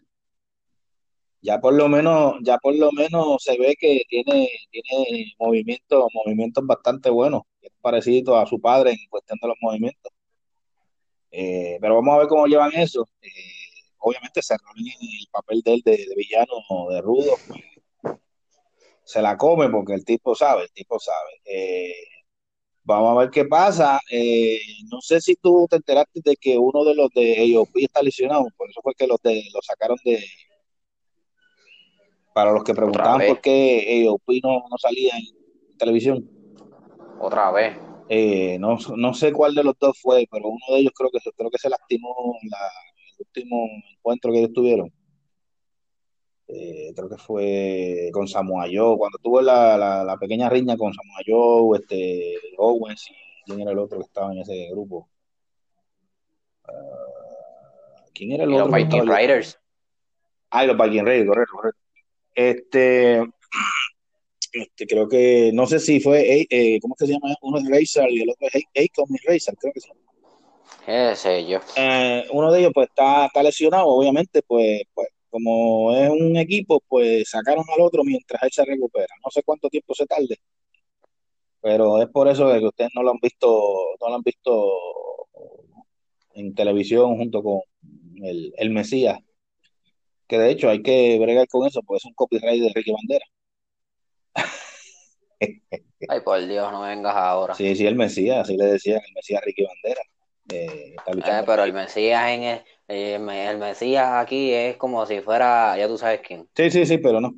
ya 1.43 1.59
por 1.59 1.73
lo 1.73 1.89
menos, 1.89 2.35
ya 2.41 2.57
por 2.57 2.75
lo 2.75 2.91
menos 2.93 3.43
se 3.43 3.57
ve 3.57 3.75
que 3.77 4.03
tiene, 4.09 4.49
tiene 4.71 5.33
movimientos, 5.37 6.05
movimientos 6.13 6.65
bastante 6.65 7.09
buenos, 7.09 7.43
es 7.61 7.71
parecido 7.81 8.37
a 8.37 8.45
su 8.45 8.61
padre 8.61 8.91
en 8.91 9.09
cuestión 9.09 9.37
de 9.41 9.49
los 9.49 9.57
movimientos. 9.61 10.11
Eh, 11.31 11.77
pero 11.81 11.95
vamos 11.95 12.15
a 12.15 12.19
ver 12.19 12.27
cómo 12.27 12.47
llevan 12.47 12.71
eso. 12.75 13.07
Eh, 13.21 13.29
obviamente 13.99 14.39
en 14.49 14.57
el 15.19 15.27
papel 15.31 15.61
de 15.63 15.73
él 15.73 15.81
de, 15.85 16.07
villano 16.15 16.53
de 16.89 17.01
rudo, 17.01 17.33
pues, 17.47 17.61
se 19.03 19.21
la 19.21 19.37
come 19.37 19.69
porque 19.69 19.93
el 19.95 20.05
tipo 20.05 20.35
sabe, 20.35 20.63
el 20.63 20.71
tipo 20.71 20.99
sabe. 20.99 21.41
Eh, 21.45 21.93
vamos 22.83 23.17
a 23.17 23.19
ver 23.21 23.29
qué 23.31 23.45
pasa. 23.45 23.99
no 24.91 25.01
sé 25.01 25.21
si 25.21 25.35
tú 25.35 25.67
te 25.69 25.77
enteraste 25.77 26.21
de 26.23 26.35
que 26.37 26.57
uno 26.57 26.85
de 26.85 26.95
los 26.95 27.09
de 27.09 27.41
ellos 27.41 27.67
está 27.75 28.01
lesionado, 28.01 28.47
por 28.57 28.69
eso 28.69 28.81
fue 28.81 28.93
que 28.95 29.07
los 29.07 29.21
de, 29.21 29.43
lo 29.53 29.61
sacaron 29.61 29.97
de, 30.05 30.23
para 32.33 32.51
los 32.51 32.63
que 32.63 32.73
preguntaban 32.73 33.21
por 33.27 33.41
qué 33.41 34.03
eh, 34.03 34.09
Opino 34.09 34.63
no 34.69 34.77
salía 34.77 35.13
en 35.17 35.77
televisión. 35.77 36.29
Otra 37.19 37.51
vez. 37.51 37.77
Eh, 38.09 38.57
no, 38.59 38.77
no, 38.97 39.13
sé 39.13 39.31
cuál 39.31 39.55
de 39.55 39.63
los 39.63 39.75
dos 39.79 39.97
fue, 40.01 40.27
pero 40.29 40.49
uno 40.49 40.65
de 40.69 40.79
ellos 40.79 40.93
creo 40.95 41.09
que, 41.09 41.19
creo 41.35 41.49
que 41.49 41.57
se 41.57 41.69
lastimó 41.69 42.35
en 42.41 42.49
el 42.49 43.25
último 43.25 43.67
encuentro 43.97 44.31
que 44.31 44.39
ellos 44.39 44.53
tuvieron. 44.53 44.91
Eh, 46.47 46.91
creo 46.93 47.09
que 47.09 47.17
fue 47.17 48.09
con 48.11 48.27
Samoa 48.27 48.65
Joe, 48.71 48.97
cuando 48.97 49.17
tuvo 49.19 49.41
la, 49.41 49.77
la, 49.77 50.17
pequeña 50.17 50.49
riña 50.49 50.75
con 50.75 50.93
Samoa 50.93 51.21
Joe, 51.25 51.79
este, 51.79 52.35
Owens 52.57 53.09
y 53.09 53.13
quién 53.45 53.61
era 53.61 53.71
el 53.71 53.79
otro 53.79 53.99
que 53.99 54.05
estaba 54.05 54.31
en 54.33 54.39
ese 54.39 54.67
grupo. 54.71 55.09
Uh, 56.67 58.11
¿Quién 58.13 58.33
era 58.33 58.43
el 58.43 58.51
y 58.51 58.53
otro? 58.55 58.67
Los 58.67 58.75
Viking 58.75 59.07
Raiders. 59.07 59.59
Ah, 60.49 60.65
los 60.65 60.77
Viking 60.77 61.05
Raiders, 61.05 61.29
correcto, 61.29 61.55
correcto. 61.55 61.82
Este, 62.35 63.21
este, 64.51 64.87
creo 64.87 65.07
que, 65.07 65.51
no 65.53 65.65
sé 65.65 65.79
si 65.79 65.99
fue, 65.99 66.45
eh, 66.49 66.79
¿cómo 66.81 66.95
es 66.95 66.99
que 66.99 67.07
se 67.07 67.13
llama? 67.13 67.35
Uno 67.41 67.57
es 67.59 67.67
Razor 67.67 68.11
y 68.11 68.21
el 68.21 68.29
otro 68.29 68.47
es 68.51 68.63
Acom 68.65 69.09
y 69.15 69.27
Razor, 69.27 69.55
creo 69.57 69.73
que 69.73 69.81
se 69.81 69.87
llama. 69.89 70.01
Ese 70.85 71.47
yo. 71.47 71.59
Eh, 71.75 72.25
uno 72.31 72.51
de 72.51 72.59
ellos 72.59 72.71
pues 72.73 72.89
está, 72.89 73.27
está 73.27 73.41
lesionado, 73.41 73.87
obviamente, 73.87 74.41
pues, 74.43 74.81
pues 74.93 75.07
como 75.29 75.95
es 75.95 76.09
un 76.09 76.37
equipo, 76.37 76.81
pues 76.87 77.29
sacaron 77.29 77.65
al 77.73 77.81
otro 77.81 78.03
mientras 78.03 78.43
él 78.43 78.51
se 78.51 78.65
recupera. 78.65 79.13
No 79.23 79.31
sé 79.31 79.41
cuánto 79.43 79.69
tiempo 79.69 79.95
se 79.95 80.05
tarde, 80.05 80.37
pero 81.61 82.01
es 82.01 82.09
por 82.09 82.27
eso 82.27 82.51
que 82.51 82.65
ustedes 82.65 82.91
no 82.93 83.03
lo 83.03 83.11
han 83.11 83.19
visto, 83.21 83.47
no 84.01 84.09
lo 84.09 84.15
han 84.15 84.21
visto 84.21 84.71
en 86.35 86.53
televisión 86.53 87.17
junto 87.17 87.41
con 87.41 87.61
el, 88.21 88.53
el 88.57 88.69
Mesías, 88.69 89.19
que 90.27 90.37
de 90.37 90.51
hecho 90.51 90.69
hay 90.69 90.81
que 90.81 91.19
bregar 91.19 91.47
con 91.47 91.67
eso, 91.67 91.81
porque 91.83 91.97
es 91.97 92.05
un 92.05 92.13
copyright 92.13 92.61
de 92.61 92.71
Ricky 92.73 92.91
Bandera. 92.91 93.25
Ay, 96.09 96.21
por 96.21 96.45
Dios, 96.45 96.71
no 96.71 96.81
vengas 96.81 97.15
ahora. 97.15 97.53
Sí, 97.53 97.75
sí, 97.75 97.85
el 97.85 97.95
Mesías, 97.95 98.39
así 98.39 98.57
le 98.57 98.65
decían, 98.65 99.01
el 99.05 99.13
Mesías 99.13 99.43
Ricky 99.43 99.65
Bandera. 99.65 100.01
Eh, 100.51 100.95
Eh, 101.07 101.43
pero 101.45 101.63
el 101.63 101.73
Mesías 101.73 102.29
en 102.29 102.43
el, 102.43 102.61
el, 102.87 103.29
el 103.29 103.57
Mesías 103.57 104.09
aquí 104.13 104.51
es 104.51 104.75
como 104.77 105.05
si 105.05 105.21
fuera, 105.21 105.77
ya 105.77 105.87
tú 105.87 105.97
sabes 105.97 106.21
quién. 106.25 106.47
Sí, 106.55 106.69
sí, 106.69 106.85
sí, 106.85 106.97
pero 106.97 107.21
no. 107.21 107.33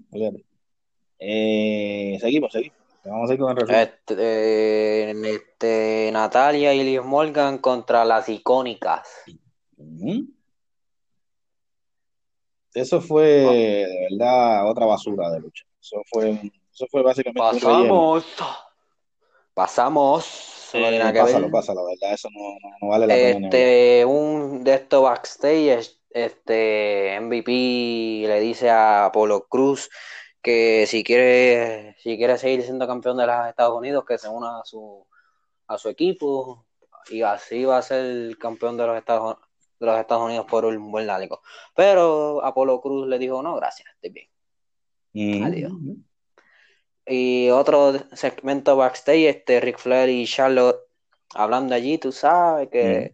Eh, 1.19 2.17
seguimos, 2.19 2.51
seguimos. 2.51 2.77
Vamos 3.05 3.29
a 3.29 3.33
ir 3.33 3.39
con 3.39 3.57
el. 3.57 3.69
Este, 3.69 5.11
este, 5.35 6.09
Natalia 6.11 6.73
y 6.73 6.83
Liz 6.83 7.03
Morgan 7.03 7.59
contra 7.59 8.03
las 8.03 8.27
icónicas. 8.29 9.07
Eso 12.75 13.01
fue 13.01 13.27
de 13.27 14.07
verdad 14.11 14.69
otra 14.69 14.85
basura 14.85 15.31
de 15.31 15.39
lucha. 15.39 15.65
Eso 15.81 16.01
fue, 16.05 16.31
eso 16.73 16.85
fue 16.91 17.01
básicamente. 17.01 17.39
Pasamos. 17.39 18.25
Pasamos. 19.53 20.69
No 20.73 20.87
Eh, 20.89 21.13
pásalo, 21.13 21.49
pásalo, 21.49 21.85
verdad, 21.85 22.13
eso 22.13 22.29
no, 22.31 22.39
no- 22.61 22.75
no 22.81 22.87
vale 22.89 23.07
la 23.07 23.13
pena. 23.13 23.39
ni. 23.39 23.45
Este, 23.45 24.05
un 24.05 24.63
de 24.63 24.73
estos 24.73 25.03
backstage, 25.03 25.89
este 26.09 27.15
MVP 27.15 28.25
le 28.27 28.39
dice 28.41 28.69
a 28.69 29.05
Apolo 29.05 29.47
Cruz 29.47 29.89
que 30.41 30.85
si 30.85 31.03
quiere, 31.03 31.95
si 31.99 32.17
quiere 32.17 32.37
seguir 32.37 32.61
siendo 32.63 32.85
campeón 32.87 33.15
de 33.17 33.25
los 33.25 33.47
Estados 33.47 33.77
Unidos, 33.77 34.03
que 34.05 34.17
se 34.17 34.27
una 34.27 34.59
a 34.59 34.65
su, 34.65 35.07
a 35.67 35.77
su 35.77 35.87
equipo 35.87 36.65
y 37.09 37.21
así 37.21 37.63
va 37.63 37.77
a 37.77 37.81
ser 37.81 38.37
campeón 38.37 38.75
de 38.75 38.85
los 38.87 38.97
Estados, 38.97 39.37
de 39.79 39.85
los 39.85 39.97
Estados 39.99 40.23
Unidos 40.25 40.45
por 40.49 40.65
un 40.65 40.91
buen 40.91 41.07
largo. 41.07 41.41
Pero 41.75 42.43
Apolo 42.43 42.81
Cruz 42.81 43.07
le 43.07 43.17
dijo, 43.19 43.41
no, 43.41 43.55
gracias, 43.55 43.89
estoy 43.95 44.09
bien. 44.11 44.27
Ujú. 45.13 45.45
adiós. 45.45 45.71
Y 47.07 47.49
otro 47.51 47.93
segmento 48.13 48.75
backstage, 48.77 49.27
este 49.27 49.59
Ric 49.59 49.77
Flair 49.77 50.09
y 50.09 50.25
Charlotte 50.25 50.79
hablando 51.35 51.75
allí, 51.75 51.97
tú 51.97 52.11
sabes 52.11 52.69
que 52.69 53.13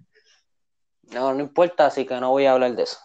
no, 1.11 1.33
no 1.33 1.41
importa, 1.41 1.87
así 1.87 2.05
que 2.05 2.19
no 2.19 2.29
voy 2.29 2.45
a 2.45 2.53
hablar 2.53 2.75
de 2.75 2.83
eso. 2.83 2.97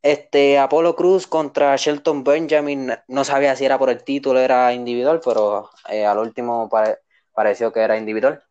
Este 0.00 0.58
Apolo 0.58 0.94
Cruz 0.94 1.26
contra 1.26 1.74
Shelton 1.76 2.22
Benjamin, 2.24 2.92
no 3.08 3.24
sabía 3.24 3.56
si 3.56 3.64
era 3.64 3.78
por 3.78 3.90
el 3.90 4.04
título, 4.04 4.38
era 4.38 4.72
individual, 4.72 5.20
pero 5.22 5.70
eh, 5.88 6.06
al 6.06 6.18
último 6.18 6.68
pare- 6.68 6.98
pareció 7.32 7.72
que 7.72 7.80
era 7.80 7.98
individual. 7.98 8.42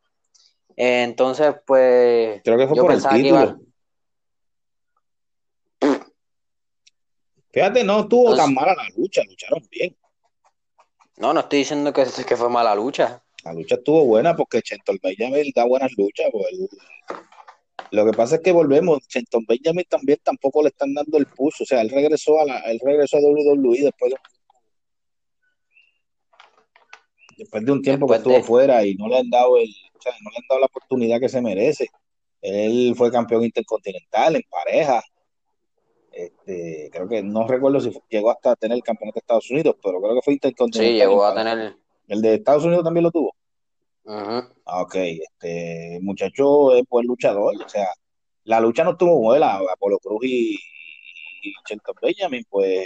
Eh, 0.75 1.03
entonces, 1.03 1.55
pues 1.65 2.41
Creo 2.43 2.57
que 2.57 2.67
fue 2.67 2.75
yo 2.75 2.83
por 2.83 2.91
el 2.91 3.01
título. 3.01 3.59
Fíjate, 7.57 7.83
no 7.83 8.01
estuvo 8.01 8.29
Entonces- 8.33 8.45
tan 8.45 8.53
mala 8.53 8.75
la 8.75 8.87
lucha, 8.95 9.23
lucharon 9.23 9.67
bien. 9.71 9.97
no, 11.17 11.33
no 11.33 11.39
estoy 11.39 11.57
diciendo 11.59 11.91
que, 11.91 12.05
que 12.27 12.37
fue 12.37 12.49
mala 12.51 12.75
lucha. 12.75 13.23
La 13.43 13.51
lucha 13.51 13.73
estuvo 13.75 14.05
buena 14.05 14.35
porque 14.35 14.61
Chenton 14.61 14.99
Benjamin 15.01 15.51
da 15.55 15.65
buenas 15.65 15.91
luchas. 15.97 16.27
pues, 16.31 16.51
Lo 17.89 18.05
que 18.05 18.11
pasa 18.11 18.35
es 18.35 18.41
que 18.41 18.51
volvemos, 18.51 18.99
Chenton 19.07 19.43
Benjamin 19.47 19.85
también 19.89 20.19
tampoco 20.23 20.61
le 20.61 20.67
están 20.69 20.93
dando 20.93 21.17
el 21.17 21.25
push. 21.25 21.63
O 21.63 21.65
sea, 21.65 21.81
él 21.81 21.89
regresó 21.89 22.39
a 22.39 22.45
la, 22.45 22.59
él 22.59 22.79
regresó 22.83 23.17
a 23.17 23.21
WWE 23.21 23.81
después 23.81 24.11
de, 24.11 24.17
después 27.37 27.65
de 27.65 27.71
un 27.71 27.81
tiempo 27.81 28.05
que 28.07 28.17
estuvo 28.17 28.33
de- 28.35 28.43
fuera 28.43 28.85
y 28.85 28.93
no 28.93 29.07
le 29.07 29.17
han 29.17 29.31
dado 29.31 29.57
el, 29.57 29.69
o 29.97 30.01
sea, 30.01 30.11
no 30.21 30.29
le 30.29 30.37
han 30.37 30.43
dado 30.47 30.59
la 30.59 30.67
oportunidad 30.67 31.19
que 31.19 31.29
se 31.29 31.41
merece. 31.41 31.87
Él 32.39 32.93
fue 32.95 33.11
campeón 33.11 33.43
intercontinental 33.45 34.35
en 34.35 34.43
pareja. 34.47 35.01
Este, 36.17 36.89
creo 36.91 37.07
que 37.07 37.21
no 37.21 37.47
recuerdo 37.47 37.79
si 37.79 37.91
llegó 38.09 38.31
hasta 38.31 38.55
tener 38.55 38.75
el 38.75 38.83
campeonato 38.83 39.17
de 39.17 39.19
Estados 39.19 39.51
Unidos, 39.51 39.75
pero 39.83 40.01
creo 40.01 40.15
que 40.15 40.21
fue 40.23 40.33
intercontinental. 40.33 40.91
Sí, 40.91 40.97
llegó 40.97 41.23
a 41.23 41.35
tener. 41.35 41.75
El 42.07 42.21
de 42.23 42.33
Estados 42.33 42.65
Unidos 42.65 42.83
también 42.83 43.03
lo 43.03 43.11
tuvo. 43.11 43.35
Ah, 44.65 44.81
Ok, 44.81 44.95
este 44.95 45.99
muchacho 46.01 46.73
es 46.75 46.83
buen 46.89 47.05
luchador, 47.05 47.53
o 47.63 47.69
sea, 47.69 47.87
la 48.45 48.59
lucha 48.59 48.83
no 48.83 48.91
estuvo 48.91 49.19
buena, 49.19 49.57
Apolo 49.71 49.99
Cruz 49.99 50.23
y, 50.23 50.55
y 50.55 51.53
Shelton 51.69 51.93
Benjamin, 52.01 52.43
pues 52.49 52.77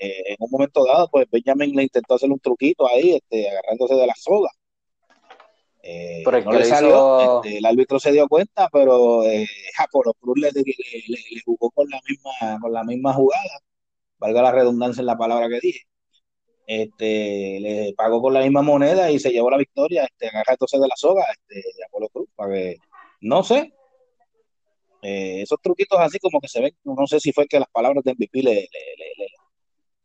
eh, 0.00 0.22
en 0.30 0.36
un 0.40 0.50
momento 0.50 0.84
dado, 0.84 1.08
pues 1.08 1.28
Benjamin 1.30 1.76
le 1.76 1.84
intentó 1.84 2.14
hacer 2.14 2.30
un 2.30 2.40
truquito 2.40 2.88
ahí, 2.88 3.12
este, 3.12 3.48
agarrándose 3.48 3.94
de 3.94 4.06
la 4.08 4.14
soga. 4.16 4.50
Eh, 5.84 6.22
Pero 6.24 6.36
el 6.38 6.44
no 6.44 6.50
que 6.52 6.58
le 6.58 6.64
salió, 6.66 7.40
este, 7.42 7.58
el 7.58 7.66
árbitro 7.66 7.98
se 7.98 8.12
dio 8.12 8.28
cuenta, 8.28 8.68
pero 8.72 9.24
eh, 9.24 9.46
Apolo 9.78 10.14
Cruz 10.14 10.38
le, 10.38 10.52
le- 10.52 10.62
le- 10.62 11.18
le 11.30 11.40
jugó 11.44 11.70
con 11.70 11.88
la 11.90 12.00
misma, 12.08 12.58
con 12.60 12.72
la 12.72 12.84
misma 12.84 13.12
jugada, 13.12 13.58
valga 14.18 14.42
la 14.42 14.52
redundancia 14.52 15.00
en 15.00 15.06
la 15.06 15.18
palabra 15.18 15.48
que 15.48 15.58
dije. 15.60 15.80
Este, 16.66 17.58
le 17.60 17.92
pagó 17.96 18.22
con 18.22 18.32
la 18.32 18.40
misma 18.42 18.62
moneda 18.62 19.10
y 19.10 19.18
se 19.18 19.30
llevó 19.30 19.50
la 19.50 19.56
victoria, 19.58 20.04
este, 20.04 20.28
agarrándose 20.28 20.78
de 20.78 20.86
la 20.86 20.94
soga, 20.96 21.24
este, 21.32 21.64
Apolo 21.88 22.08
Cruz, 22.10 22.28
para 22.36 22.54
que, 22.54 22.76
no 23.22 23.42
sé, 23.42 23.72
eh, 25.02 25.42
esos 25.42 25.60
truquitos 25.60 25.98
así 25.98 26.18
como 26.20 26.40
que 26.40 26.46
se 26.48 26.60
ven, 26.60 26.76
no 26.84 27.06
sé 27.08 27.18
si 27.18 27.32
fue 27.32 27.46
que 27.48 27.58
las 27.58 27.68
palabras 27.70 28.04
de 28.04 28.12
MVP 28.12 28.42
le, 28.42 28.54
le, 28.54 28.60
le, 28.62 29.12
le- 29.18 29.32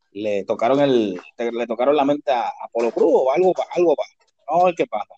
le 0.10 0.44
tocaron 0.46 0.80
el, 0.80 1.14
le 1.38 1.68
tocaron 1.68 1.96
la 1.96 2.04
mente 2.06 2.32
a 2.32 2.52
Apolo 2.64 2.90
Cruz 2.92 3.12
o 3.14 3.32
algo, 3.32 3.54
algo 3.76 3.96
pa- 3.96 4.04
Vamos 4.50 4.64
a 4.64 4.66
ver 4.68 4.76
qué 4.76 4.88
pasa. 4.88 5.14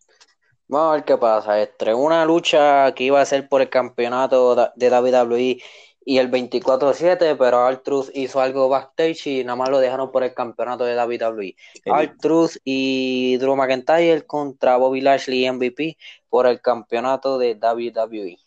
Vamos 0.70 0.92
a 0.92 0.96
ver 0.98 1.04
qué 1.04 1.18
pasa. 1.18 1.60
Entre 1.60 1.96
una 1.96 2.24
lucha 2.26 2.94
que 2.94 3.04
iba 3.04 3.20
a 3.20 3.26
ser 3.26 3.50
por 3.50 3.62
el 3.62 3.70
campeonato 3.70 4.56
de 4.76 4.90
WWE 4.90 5.62
y 6.06 6.18
el 6.20 6.30
24-7, 6.30 7.36
pero 7.40 7.68
R-Truth 7.68 8.12
hizo 8.14 8.40
algo 8.40 8.70
backstage 8.70 9.26
y 9.28 9.44
nada 9.44 9.56
más 9.56 9.70
lo 9.70 9.80
dejaron 9.80 10.12
por 10.12 10.24
el 10.24 10.36
campeonato 10.36 10.86
de 10.86 10.96
WWE. 10.96 11.56
R-Truth 11.86 12.58
y 12.64 13.38
Drew 13.38 13.56
McIntyre 13.56 14.28
contra 14.28 14.78
Bobby 14.78 15.02
Lashley 15.02 15.46
y 15.46 15.52
MVP 15.52 15.98
por 16.30 16.46
el 16.46 16.62
campeonato 16.62 17.40
de. 17.40 17.56
WWE. 17.56 18.38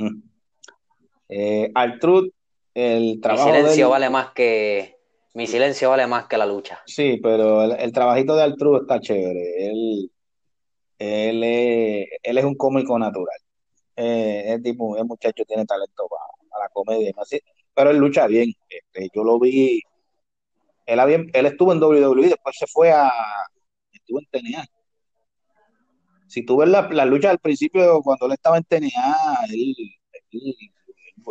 Mm. 0.00 0.22
Eh, 1.28 1.72
el 2.74 3.00
Mi 3.14 3.20
trabajo 3.20 3.52
de 3.52 3.58
silencio 3.58 3.90
vale 3.90 4.10
más 4.10 4.32
que 4.32 4.96
mi 5.34 5.46
silencio 5.46 5.90
vale 5.90 6.08
más 6.08 6.26
que 6.26 6.36
la 6.36 6.46
lucha. 6.46 6.82
Sí, 6.86 7.20
pero 7.22 7.62
el, 7.62 7.72
el 7.78 7.92
trabajito 7.92 8.34
de 8.34 8.42
Arturo 8.42 8.80
está 8.80 8.98
chévere. 8.98 9.68
Él, 9.68 10.10
él, 10.98 11.42
es, 11.44 12.08
él 12.22 12.38
es 12.38 12.44
un 12.44 12.54
cómico 12.56 12.98
natural. 12.98 13.38
Eh, 13.96 14.58
tipo, 14.62 14.96
el 14.96 15.04
muchacho 15.04 15.44
tiene 15.44 15.64
talento 15.66 16.06
para, 16.08 16.64
la 16.64 16.68
comedia 16.70 17.12
sí, 17.24 17.40
pero 17.74 17.90
él 17.90 17.98
lucha 17.98 18.26
bien. 18.26 18.52
Este, 18.68 19.08
yo 19.14 19.24
lo 19.24 19.38
vi, 19.38 19.80
él, 20.86 21.00
había- 21.00 21.24
él 21.32 21.46
estuvo 21.46 21.72
en 21.72 21.80
WWE, 21.80 22.28
después 22.28 22.56
se 22.58 22.66
fue 22.66 22.90
a, 22.92 23.10
estuvo 23.92 24.20
en 24.20 24.26
TNA. 24.30 24.64
Si 26.26 26.44
tú 26.44 26.58
ves 26.58 26.68
la, 26.68 26.88
la 26.90 27.04
lucha 27.06 27.30
al 27.30 27.38
principio, 27.38 28.00
cuando 28.02 28.26
él 28.26 28.32
estaba 28.32 28.58
en 28.58 28.64
TNA, 28.64 29.16
él, 29.50 29.74
él- 30.30 30.56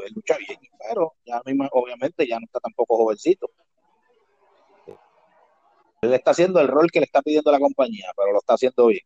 él 0.06 0.14
lucha 0.14 0.38
bien, 0.38 0.60
pero 0.88 1.14
ya 1.26 1.42
mismo, 1.46 1.68
obviamente 1.72 2.28
ya 2.28 2.40
no 2.40 2.46
está 2.46 2.60
tampoco 2.60 2.98
jovencito. 2.98 3.50
Él 6.02 6.14
está 6.14 6.32
haciendo 6.32 6.60
el 6.60 6.68
rol 6.68 6.90
que 6.92 7.00
le 7.00 7.06
está 7.06 7.22
pidiendo 7.22 7.52
la 7.52 7.60
compañía, 7.60 8.12
pero 8.16 8.32
lo 8.32 8.40
está 8.40 8.54
haciendo 8.54 8.88
bien. 8.88 9.02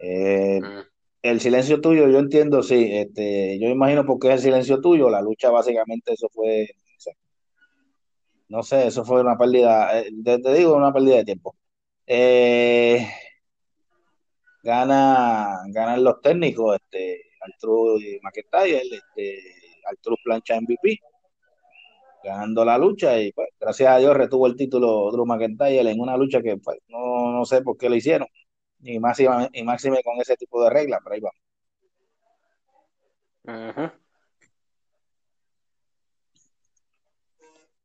Eh, 0.00 0.60
Mm. 0.62 0.80
el 1.22 1.40
silencio 1.40 1.80
tuyo, 1.80 2.08
yo 2.08 2.18
entiendo, 2.18 2.62
sí. 2.62 2.88
Este, 2.92 3.58
yo 3.60 3.68
imagino 3.68 4.04
por 4.06 4.18
qué 4.18 4.28
es 4.28 4.34
el 4.34 4.40
silencio 4.40 4.80
tuyo. 4.80 5.10
La 5.10 5.20
lucha, 5.22 5.50
básicamente, 5.50 6.12
eso 6.14 6.28
fue, 6.32 6.68
no 6.92 6.98
sé, 6.98 7.16
no 8.48 8.62
sé, 8.62 8.86
eso 8.86 9.04
fue 9.04 9.20
una 9.20 9.36
pérdida, 9.36 10.00
eh, 10.00 10.10
te, 10.24 10.38
te 10.38 10.54
digo, 10.54 10.74
una 10.74 10.92
pérdida 10.92 11.16
de 11.16 11.24
tiempo. 11.24 11.54
Eh, 12.06 13.06
gana, 14.62 15.60
ganan 15.68 16.02
los 16.04 16.20
técnicos, 16.20 16.76
este, 16.76 17.22
Arturo 17.40 17.98
y 17.98 18.18
McIntyre, 18.22 18.82
este, 18.82 19.38
Arturo 19.86 20.16
plancha 20.24 20.56
MVP, 20.56 20.98
ganando 22.24 22.64
la 22.64 22.76
lucha 22.76 23.20
y 23.20 23.32
pues, 23.32 23.48
gracias 23.58 23.88
a 23.90 23.98
Dios 23.98 24.14
retuvo 24.16 24.46
el 24.46 24.56
título 24.56 25.10
Drew 25.10 25.24
McIntyre 25.24 25.90
en 25.90 26.00
una 26.00 26.16
lucha 26.16 26.42
que 26.42 26.56
pues, 26.58 26.78
no, 26.88 27.32
no 27.32 27.44
sé 27.44 27.62
por 27.62 27.76
qué 27.78 27.88
lo 27.88 27.96
hicieron. 27.96 28.28
Y 28.82 28.98
máxime, 28.98 29.50
y 29.52 29.62
máxime 29.62 30.02
con 30.02 30.18
ese 30.20 30.36
tipo 30.36 30.62
de 30.64 30.70
reglas, 30.70 31.00
pero 31.02 31.14
ahí 31.14 31.20
va. 31.20 31.30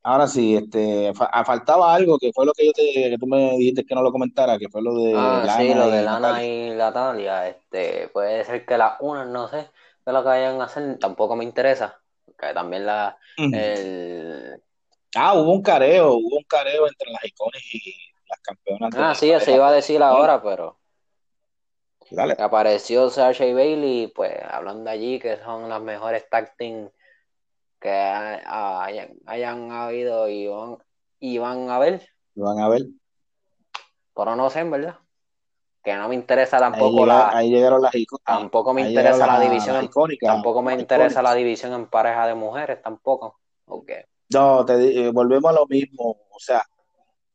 Ahora 0.07 0.27
sí, 0.27 0.55
este, 0.55 1.11
ah, 1.19 1.43
faltaba 1.43 1.93
algo 1.93 2.19
que 2.19 2.31
fue 2.31 2.45
lo 2.45 2.53
que 2.53 2.67
yo 2.67 2.73
te, 2.73 3.09
que 3.09 3.17
tú 3.19 3.25
me 3.25 3.57
dijiste 3.57 3.83
que 3.83 3.95
no 3.95 4.03
lo 4.03 4.11
comentara, 4.11 4.59
que 4.59 4.69
fue 4.69 4.83
lo 4.83 4.93
de 4.93 5.13
ah, 5.17 5.41
Lana 5.43 5.57
sí, 5.57 5.73
lo 5.73 5.89
de 5.89 6.01
y 6.01 6.05
Lana 6.05 6.45
y 6.45 6.69
Natalia. 6.69 7.47
Este, 7.47 8.07
puede 8.09 8.45
ser 8.45 8.65
que 8.67 8.77
las 8.77 8.97
unas, 8.99 9.27
no 9.27 9.47
sé, 9.47 9.67
de 10.05 10.13
lo 10.13 10.21
que 10.21 10.27
vayan 10.27 10.61
a 10.61 10.65
hacer, 10.65 10.99
tampoco 10.99 11.35
me 11.35 11.43
interesa. 11.43 11.99
Que 12.37 12.53
también 12.53 12.85
la, 12.85 13.17
el... 13.37 14.61
Ah, 15.15 15.33
hubo 15.33 15.53
un 15.53 15.63
careo, 15.63 16.13
hubo 16.13 16.37
un 16.37 16.43
careo 16.43 16.87
entre 16.87 17.11
las 17.11 17.25
icones 17.25 17.63
y 17.73 17.95
las 18.29 18.39
campeonas. 18.41 18.93
Ah, 18.95 19.15
sí, 19.15 19.33
se 19.39 19.55
iba 19.55 19.69
a 19.69 19.71
decir 19.71 20.03
ahora, 20.03 20.43
pero 20.43 20.77
Dale. 22.11 22.35
Apareció 22.37 23.09
Sasha 23.09 23.45
y 23.45 23.53
Bailey, 23.53 24.07
pues 24.07 24.33
hablando 24.47 24.89
allí 24.89 25.19
que 25.19 25.37
son 25.37 25.69
las 25.69 25.81
mejores 25.81 26.29
tag 26.29 26.55
team 26.57 26.89
que 27.79 27.91
hayan, 27.91 29.71
habido 29.71 30.27
y 30.27 30.47
van, 30.47 30.77
y 31.19 31.37
van 31.37 31.69
a 31.69 31.79
ver. 31.79 32.07
Van 32.35 32.59
a 32.59 32.69
ver. 32.69 32.83
Pero 34.15 34.35
no 34.35 34.49
sé, 34.49 34.59
en 34.61 34.71
verdad. 34.71 34.99
Que 35.83 35.95
no 35.95 36.07
me 36.07 36.15
interesa 36.15 36.57
tampoco 36.57 37.05
la. 37.05 37.29
Ahí 37.29 37.51
llegaron 37.51 37.81
las 37.81 37.93
Tampoco 38.25 38.73
me 38.73 38.89
interesa 38.89 39.27
la, 39.27 39.39
división. 39.39 39.89
tampoco 40.19 40.63
me 40.63 40.73
interesa 40.73 41.21
la 41.21 41.35
división 41.35 41.73
en 41.73 41.87
pareja 41.87 42.25
de 42.25 42.33
mujeres, 42.33 42.81
tampoco. 42.81 43.39
Okay. 43.65 44.01
No, 44.33 44.65
te, 44.65 44.73
eh, 44.73 45.11
volvemos 45.11 45.51
a 45.51 45.53
lo 45.53 45.67
mismo. 45.67 46.17
O 46.31 46.39
sea, 46.39 46.63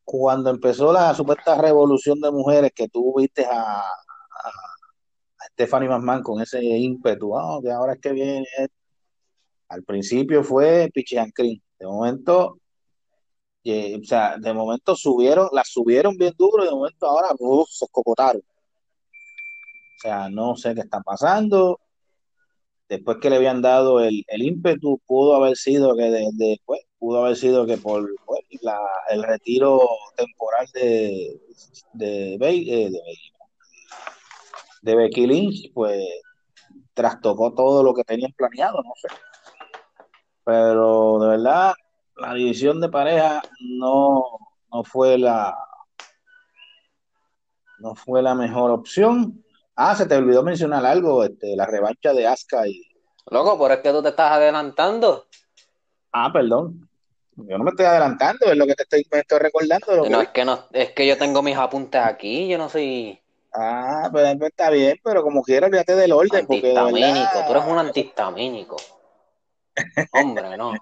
cuando 0.03 0.49
empezó 0.49 0.91
la 0.91 1.13
supuesta 1.13 1.55
revolución 1.55 2.19
de 2.19 2.29
mujeres 2.29 2.71
que 2.75 2.89
tú 2.89 3.13
viste 3.17 3.45
a, 3.49 3.85
a, 4.43 4.51
Stephanie 5.53 5.89
McMahon 5.89 6.23
con 6.23 6.41
ese 6.41 6.63
ímpetu, 6.63 7.35
ah, 7.37 7.59
que 7.61 7.71
ahora 7.71 7.93
es 7.93 7.99
que 7.99 8.11
viene. 8.13 8.45
Al 9.69 9.83
principio 9.83 10.43
fue 10.43 10.89
Pichian 10.93 11.31
De 11.35 11.85
momento, 11.85 12.57
o 13.63 14.03
sea, 14.03 14.37
de 14.37 14.53
momento 14.53 14.95
subieron, 14.95 15.49
las 15.53 15.69
subieron 15.69 16.17
bien 16.17 16.33
duro 16.37 16.63
y 16.63 16.67
de 16.67 16.73
momento 16.73 17.05
ahora 17.07 17.29
se 17.69 17.85
escopotaron. 17.85 18.41
O 18.41 20.01
sea, 20.01 20.29
no 20.29 20.55
sé 20.55 20.73
qué 20.75 20.81
está 20.81 20.99
pasando. 21.01 21.79
Después 22.89 23.17
que 23.21 23.29
le 23.29 23.37
habían 23.37 23.61
dado 23.61 24.01
el, 24.01 24.25
ímpetu, 24.27 24.99
pudo 25.05 25.35
haber 25.35 25.55
sido 25.55 25.95
que 25.95 26.11
después, 26.33 26.81
pudo 26.99 27.23
haber 27.23 27.37
sido 27.37 27.65
que 27.65 27.77
por 27.77 28.09
pues, 28.25 28.41
el 29.09 29.23
retiro 29.23 29.79
temporal 30.17 30.67
de, 30.73 31.39
de, 31.93 32.33
eh, 32.33 32.89
de, 32.89 33.01
de 34.81 34.95
Becky 34.95 35.27
Lynch, 35.27 35.71
pues 35.73 36.03
trastocó 36.93 37.53
todo 37.53 37.83
lo 37.83 37.93
que 37.93 38.03
tenían 38.03 38.31
planeado, 38.33 38.81
no 38.83 38.91
sé. 38.95 39.07
Pero 40.43 41.19
de 41.19 41.27
verdad, 41.29 41.73
la 42.17 42.33
división 42.33 42.81
de 42.81 42.89
pareja 42.89 43.41
no, 43.59 44.23
no 44.71 44.83
fue 44.83 45.17
la 45.17 45.55
no 47.81 47.95
fue 47.95 48.21
la 48.21 48.35
mejor 48.35 48.71
opción. 48.71 49.43
Ah, 49.75 49.95
se 49.95 50.05
te 50.05 50.15
olvidó 50.15 50.43
mencionar 50.43 50.85
algo, 50.85 51.23
este, 51.23 51.55
la 51.55 51.65
revancha 51.65 52.13
de 52.13 52.27
Asuka 52.27 52.67
y. 52.67 52.81
Loco, 53.29 53.57
por 53.57 53.71
es 53.71 53.79
que 53.79 53.91
tú 53.91 54.01
te 54.01 54.09
estás 54.09 54.33
adelantando. 54.33 55.27
Ah, 56.11 56.31
perdón. 56.31 56.87
Yo 57.35 57.57
no 57.57 57.63
me 57.63 57.71
estoy 57.71 57.85
adelantando, 57.85 58.45
es 58.47 58.57
lo 58.57 58.65
que 58.65 58.75
te 58.75 58.83
estoy, 58.83 59.07
me 59.11 59.19
estoy 59.19 59.39
recordando. 59.39 60.09
no, 60.09 60.21
es 60.21 60.29
que 60.29 60.45
no, 60.45 60.65
es 60.71 60.91
que 60.91 61.07
yo 61.07 61.17
tengo 61.17 61.41
mis 61.41 61.55
apuntes 61.55 62.01
aquí, 62.01 62.47
yo 62.47 62.57
no 62.57 62.69
soy. 62.69 63.20
Ah, 63.53 64.09
pues, 64.11 64.37
pues 64.37 64.49
está 64.51 64.69
bien, 64.69 64.97
pero 65.03 65.23
como 65.23 65.41
quieras, 65.43 65.69
fíjate 65.69 65.95
del 65.95 66.13
orden. 66.13 66.41
Antihistamínico, 66.41 67.45
tú 67.45 67.51
eres 67.51 67.63
un 67.65 67.77
antihistamínico. 67.77 68.77
Hombre, 70.13 70.57
no. 70.57 70.73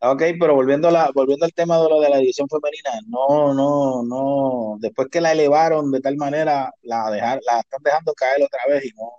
Ok, 0.00 0.22
pero 0.38 0.54
volviendo, 0.54 0.86
a 0.86 0.90
la, 0.92 1.10
volviendo 1.12 1.44
al 1.44 1.52
tema 1.52 1.76
de 1.82 1.88
lo 1.88 2.00
de 2.00 2.08
la 2.08 2.18
división 2.18 2.46
femenina, 2.48 2.90
no, 3.08 3.52
no, 3.52 4.04
no, 4.04 4.76
después 4.78 5.08
que 5.10 5.20
la 5.20 5.32
elevaron 5.32 5.90
de 5.90 6.00
tal 6.00 6.16
manera, 6.16 6.72
la 6.82 7.10
dejar, 7.10 7.40
la 7.44 7.58
están 7.58 7.82
dejando 7.82 8.14
caer 8.14 8.44
otra 8.44 8.60
vez 8.68 8.84
y 8.84 8.92
no, 8.92 9.10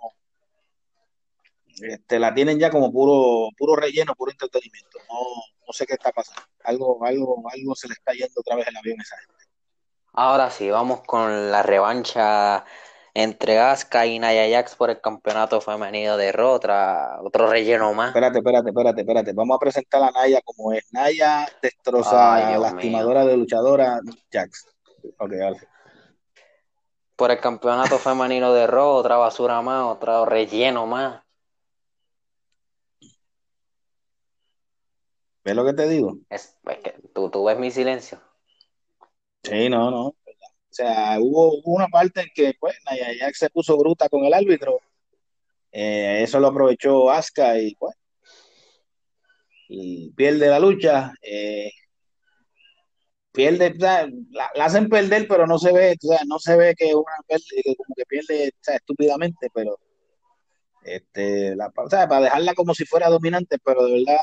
este, 1.82 2.18
la 2.18 2.34
tienen 2.34 2.58
ya 2.58 2.70
como 2.70 2.92
puro, 2.92 3.50
puro 3.56 3.76
relleno, 3.76 4.14
puro 4.14 4.32
entretenimiento. 4.32 4.98
No, 5.08 5.20
no 5.66 5.72
sé 5.72 5.86
qué 5.86 5.94
está 5.94 6.12
pasando. 6.12 6.42
Algo, 6.64 7.04
algo, 7.04 7.42
algo 7.50 7.74
se 7.74 7.88
le 7.88 7.94
está 7.94 8.12
yendo 8.12 8.34
otra 8.40 8.56
vez 8.56 8.66
el 8.68 8.76
avión 8.76 9.00
a 9.00 9.02
esa 9.02 9.16
gente. 9.18 9.39
Ahora 10.12 10.50
sí, 10.50 10.68
vamos 10.70 11.00
con 11.06 11.50
la 11.50 11.62
revancha 11.62 12.64
entre 13.14 13.58
Asuka 13.58 14.06
y 14.06 14.18
Naya 14.18 14.48
Jax 14.50 14.74
por 14.74 14.90
el 14.90 15.00
campeonato 15.00 15.60
femenino 15.60 16.16
de 16.16 16.32
Raw, 16.32 16.54
otro 16.54 17.46
relleno 17.48 17.92
más. 17.94 18.08
Espérate, 18.08 18.38
espérate, 18.38 18.70
espérate, 18.70 19.00
espérate. 19.00 19.32
Vamos 19.32 19.56
a 19.56 19.58
presentar 19.58 20.02
a 20.02 20.10
Naya 20.10 20.40
como 20.44 20.72
es. 20.72 20.92
Naya 20.92 21.48
destroza, 21.62 22.58
lastimadora 22.58 23.24
de 23.24 23.36
luchadora 23.36 24.00
Jax. 24.32 24.66
Ok, 25.18 25.30
vale. 25.40 25.60
Por 27.16 27.30
el 27.30 27.40
campeonato 27.40 27.98
femenino 27.98 28.52
de 28.52 28.66
Raw, 28.66 28.88
otra 28.88 29.16
basura 29.16 29.60
más, 29.62 29.84
otro 29.84 30.24
relleno 30.24 30.86
más. 30.86 31.22
¿Ves 35.44 35.54
lo 35.54 35.64
que 35.64 35.72
te 35.72 35.88
digo? 35.88 36.16
Es, 36.28 36.56
que 36.82 36.94
tú, 37.14 37.30
tú 37.30 37.44
ves 37.44 37.58
mi 37.58 37.70
silencio. 37.70 38.20
Sí, 39.42 39.68
no, 39.68 39.90
no. 39.90 40.06
O 40.08 40.16
sea, 40.72 41.18
hubo, 41.20 41.60
una 41.64 41.88
parte 41.88 42.20
en 42.22 42.28
que 42.34 42.54
pues 42.58 42.76
Naya 42.84 43.30
se 43.32 43.50
puso 43.50 43.76
bruta 43.76 44.08
con 44.08 44.24
el 44.24 44.34
árbitro. 44.34 44.80
Eh, 45.72 46.22
eso 46.22 46.40
lo 46.40 46.48
aprovechó 46.48 47.10
Asuka 47.10 47.58
y 47.58 47.74
pues 47.76 47.94
y 49.70 50.10
pierde 50.12 50.48
la 50.48 50.58
lucha. 50.60 51.12
Eh, 51.22 51.70
pierde, 53.32 53.74
la, 53.78 54.50
hacen 54.60 54.88
perder, 54.88 55.26
pero 55.28 55.46
no 55.46 55.58
se 55.58 55.72
ve, 55.72 55.96
o 56.02 56.08
sea, 56.08 56.20
no 56.26 56.38
se 56.38 56.56
ve 56.56 56.74
que 56.76 56.94
una 56.94 57.12
que 57.28 57.76
como 57.76 57.94
que 57.96 58.04
pierde 58.06 58.52
estúpidamente, 58.66 59.48
pero 59.54 59.78
este, 60.84 61.56
la, 61.56 61.72
o 61.76 61.88
sea, 61.90 62.08
para 62.08 62.22
dejarla 62.22 62.54
como 62.54 62.74
si 62.74 62.84
fuera 62.84 63.08
dominante, 63.08 63.58
pero 63.64 63.84
de 63.84 63.92
verdad 63.92 64.18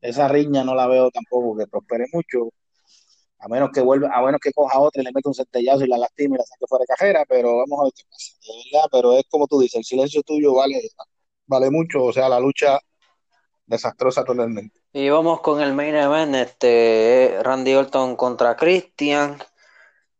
esa 0.00 0.28
riña 0.28 0.64
no 0.64 0.74
la 0.74 0.86
veo 0.86 1.10
tampoco 1.10 1.58
que 1.58 1.66
prospere 1.66 2.06
mucho 2.12 2.50
a 3.40 3.48
menos 3.48 3.70
que 3.72 3.80
vuelva, 3.80 4.10
a 4.12 4.22
menos 4.22 4.40
que 4.40 4.52
coja 4.52 4.78
otra 4.80 5.02
y 5.02 5.04
le 5.04 5.12
meta 5.12 5.28
un 5.28 5.34
centellazo 5.34 5.84
y 5.84 5.88
la 5.88 5.98
lastime 5.98 6.36
y 6.36 6.38
la 6.38 6.44
saque 6.44 6.66
fuera 6.68 6.82
de 6.82 6.86
cajera, 6.86 7.24
pero 7.28 7.58
vamos 7.58 7.80
a 7.80 7.84
ver 7.84 7.92
qué 7.96 8.02
pasa. 8.10 8.32
De 8.42 8.72
verdad, 8.72 8.88
pero 8.90 9.12
es 9.16 9.24
como 9.30 9.46
tú 9.46 9.60
dices, 9.60 9.78
el 9.78 9.84
silencio 9.84 10.22
tuyo 10.22 10.54
vale, 10.54 10.80
vale 11.46 11.70
mucho, 11.70 12.04
o 12.04 12.12
sea, 12.12 12.28
la 12.28 12.40
lucha 12.40 12.78
desastrosa 13.66 14.24
totalmente. 14.24 14.80
Y 14.92 15.08
vamos 15.10 15.40
con 15.40 15.60
el 15.60 15.72
main 15.74 15.94
event, 15.94 16.34
este 16.34 17.38
Randy 17.42 17.74
Orton 17.74 18.16
contra 18.16 18.56
Christian. 18.56 19.38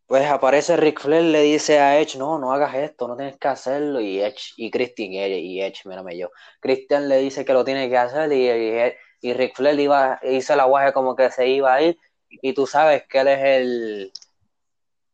Pues 0.06 0.26
aparece 0.30 0.76
Rick 0.76 1.00
Flair, 1.00 1.24
le 1.24 1.42
dice 1.42 1.80
a 1.80 2.00
Edge, 2.00 2.16
no, 2.16 2.38
no 2.38 2.52
hagas 2.52 2.74
esto, 2.76 3.08
no 3.08 3.16
tienes 3.16 3.36
que 3.38 3.48
hacerlo. 3.48 4.00
Y 4.00 4.20
Edge, 4.20 4.54
y 4.56 4.70
Christian, 4.70 5.12
y 5.12 5.60
Edge, 5.60 5.82
mírame 5.84 6.16
yo. 6.16 6.30
Christian 6.60 7.08
le 7.08 7.18
dice 7.18 7.44
que 7.44 7.52
lo 7.52 7.64
tiene 7.64 7.90
que 7.90 7.98
hacer 7.98 8.32
y, 8.32 8.48
y, 8.48 8.94
y 9.20 9.32
Rick 9.34 9.56
Flair 9.56 9.78
iba, 9.78 10.18
hizo 10.22 10.54
el 10.54 10.60
aguaje 10.60 10.92
como 10.94 11.14
que 11.14 11.30
se 11.30 11.48
iba 11.48 11.74
a 11.74 11.82
ir 11.82 11.98
y 12.28 12.52
tú 12.52 12.66
sabes 12.66 13.04
que 13.06 13.20
él 13.20 13.28
es 13.28 14.12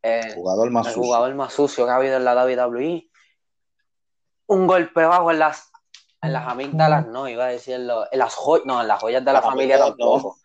el, 0.03 0.35
jugador, 0.35 0.71
más 0.71 0.87
sucio. 0.87 1.03
jugador 1.03 1.35
más 1.35 1.53
sucio 1.53 1.85
que 1.87 1.91
ha 1.91 1.97
habido 1.97 2.17
en 2.17 2.25
la 2.25 2.45
WWE. 2.45 3.09
Un 4.47 4.67
golpe 4.67 5.05
bajo 5.05 5.31
en 5.31 5.39
las 5.39 5.71
en 6.25 6.33
las 6.33 6.49
amígdalas, 6.49 7.07
no, 7.07 7.29
iba 7.29 7.45
a 7.45 7.49
decirlo, 7.49 8.07
en 8.11 8.19
las 8.19 8.35
joyas, 8.35 8.65
no, 8.65 8.81
en 8.81 8.89
las 8.89 8.99
joyas 8.99 9.23
de 9.23 9.31
la, 9.31 9.43
familia, 9.43 9.79
tampoco. 9.79 10.39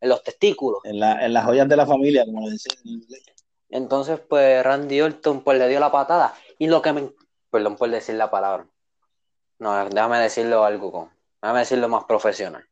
En 0.00 0.08
los 0.08 0.24
testículos. 0.24 0.80
En, 0.82 0.98
la, 0.98 1.24
en 1.24 1.32
las 1.32 1.44
joyas 1.44 1.68
de 1.68 1.76
la 1.76 1.86
familia, 1.86 2.24
como 2.24 2.40
lo 2.40 2.50
decían 2.50 2.76
en 2.84 2.90
inglés. 2.90 3.22
Entonces, 3.68 4.18
pues 4.18 4.64
Randy 4.64 5.00
Orton 5.00 5.42
pues 5.42 5.58
le 5.58 5.68
dio 5.68 5.78
la 5.78 5.92
patada. 5.92 6.34
Y 6.58 6.66
lo 6.66 6.82
que 6.82 6.92
me. 6.92 7.12
Perdón 7.50 7.76
por 7.76 7.88
decir 7.88 8.16
la 8.16 8.30
palabra. 8.30 8.66
No, 9.60 9.88
déjame 9.88 10.18
decirlo 10.18 10.64
algo 10.64 10.90
con. 10.90 11.10
Déjame 11.40 11.60
decirlo 11.60 11.88
más 11.88 12.04
profesional. 12.04 12.66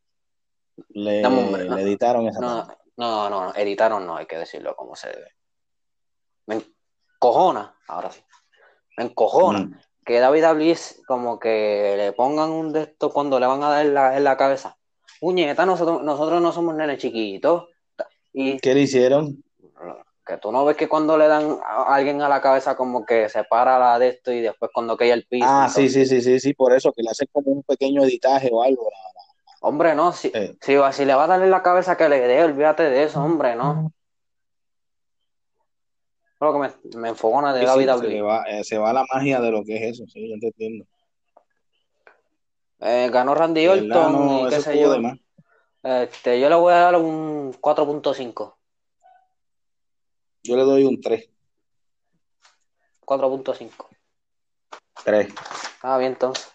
Le, 0.89 1.21
editaron 1.21 2.27
esa 2.27 2.41
no, 2.41 2.69
no, 3.01 3.31
no, 3.31 3.55
editaron 3.55 4.07
no, 4.07 4.17
hay 4.17 4.27
que 4.27 4.37
decirlo 4.37 4.77
como 4.77 4.95
se 4.95 5.09
debe. 5.09 5.33
Me 6.47 6.57
encojona, 6.57 7.75
ahora 7.89 8.11
sí. 8.11 8.21
Me 8.99 9.05
encojona 9.05 9.61
mm. 9.61 9.81
que 10.05 10.21
David 10.21 10.45
Ablis 10.45 11.03
como 11.07 11.39
que 11.39 11.95
le 11.97 12.13
pongan 12.13 12.51
un 12.51 12.75
de 12.75 12.83
estos 12.83 13.11
cuando 13.11 13.41
le 13.41 13.47
van 13.47 13.63
a 13.63 13.71
dar 13.71 13.87
en 13.87 14.25
la, 14.25 14.37
cabeza. 14.37 14.77
Puñeta, 15.19 15.65
nosotros, 15.65 16.03
nosotros 16.03 16.43
no 16.43 16.53
somos 16.53 16.75
nenes 16.75 16.99
chiquitos. 16.99 17.69
Y, 18.35 18.59
¿Qué 18.59 18.75
le 18.75 18.83
hicieron? 18.83 19.43
Que 20.27 20.37
tú 20.37 20.53
no 20.53 20.67
ves 20.67 20.77
que 20.77 20.89
cuando 20.89 21.17
le 21.17 21.27
dan 21.27 21.59
a 21.65 21.95
alguien 21.95 22.21
a 22.21 22.29
la 22.29 22.43
cabeza 22.43 22.77
como 22.77 23.07
que 23.07 23.31
se 23.31 23.45
para 23.45 23.79
la 23.79 23.99
de 23.99 24.09
esto 24.09 24.31
y 24.31 24.43
después 24.43 24.71
cuando 24.75 24.95
cae 24.95 25.13
el 25.13 25.27
piso. 25.27 25.47
Ah, 25.49 25.71
sí, 25.71 25.89
sí, 25.89 26.05
sí, 26.05 26.21
sí, 26.21 26.39
sí, 26.39 26.53
por 26.53 26.75
eso, 26.75 26.93
que 26.93 27.03
le 27.03 27.11
hacen 27.11 27.29
como 27.33 27.51
un 27.51 27.63
pequeño 27.63 28.05
editaje 28.05 28.51
o 28.53 28.63
algo. 28.63 28.91
Hombre, 29.61 29.95
no, 29.95 30.13
si, 30.13 30.33
si, 30.61 30.77
si, 30.93 31.05
le 31.05 31.15
va 31.15 31.25
a 31.25 31.27
darle 31.27 31.47
la 31.47 31.63
cabeza 31.63 31.97
que 31.97 32.09
le 32.09 32.21
dé, 32.21 32.43
olvídate 32.43 32.85
de 32.85 33.05
eso, 33.05 33.23
hombre, 33.23 33.55
no. 33.55 33.93
Lo 36.41 36.53
que 36.55 36.59
me, 36.59 36.99
me 36.99 37.09
enfogona 37.11 37.53
de 37.53 37.61
Sí, 37.61 37.67
la 37.67 37.73
sí, 37.75 37.79
vida 37.81 37.99
se, 37.99 38.23
va, 38.23 38.45
eh, 38.45 38.65
se 38.65 38.79
va 38.79 38.95
la 38.95 39.05
magia 39.13 39.39
de 39.41 39.51
lo 39.51 39.63
que 39.63 39.77
es 39.77 39.93
eso, 39.93 40.07
sí, 40.07 40.31
yo 40.31 40.39
te 40.41 40.47
entiendo. 40.47 40.87
Eh, 42.81 43.11
ganó 43.13 43.35
Randy 43.35 43.69
Orton 43.69 44.13
no, 44.13 44.47
y 44.47 44.49
qué 44.49 44.61
sé 44.63 44.81
yo. 44.81 44.97
Este, 45.83 46.41
yo 46.41 46.49
le 46.49 46.55
voy 46.55 46.73
a 46.73 46.79
dar 46.79 46.97
un 46.97 47.53
4.5. 47.61 48.57
Yo 50.43 50.57
le 50.57 50.63
doy 50.63 50.85
un 50.85 50.99
3. 51.01 51.29
4.5. 53.05 53.89
3. 55.05 55.35
Ah, 55.83 55.99
bien, 55.99 56.13
entonces. 56.13 56.51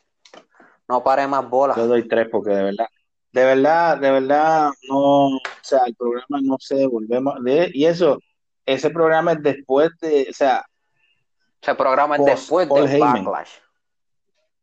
No 0.87 1.03
pare 1.03 1.27
más 1.27 1.47
bolas. 1.47 1.77
Yo 1.77 1.83
le 1.83 1.89
doy 1.89 2.07
3 2.07 2.27
porque 2.31 2.51
de 2.51 2.63
verdad, 2.63 2.87
de 3.35 3.43
verdad, 3.43 3.97
de 3.97 4.11
verdad, 4.11 4.69
no, 4.89 5.27
o 5.35 5.39
sea, 5.61 5.79
el 5.87 5.93
programa 5.95 6.39
no 6.41 6.55
se 6.57 6.87
volvemos 6.87 7.35
de, 7.43 7.69
y 7.73 7.83
eso, 7.85 8.17
ese 8.65 8.89
programa 8.89 9.33
es 9.33 9.43
después 9.43 9.89
de, 9.99 10.27
o 10.29 10.33
sea, 10.33 10.65
Ese 11.61 11.75
programa 11.75 12.15
es 12.15 12.21
Post 12.21 12.31
después 12.31 12.67
Paul 12.69 12.87
de 12.87 12.95
Heyman. 12.95 13.25
Backlash. 13.25 13.51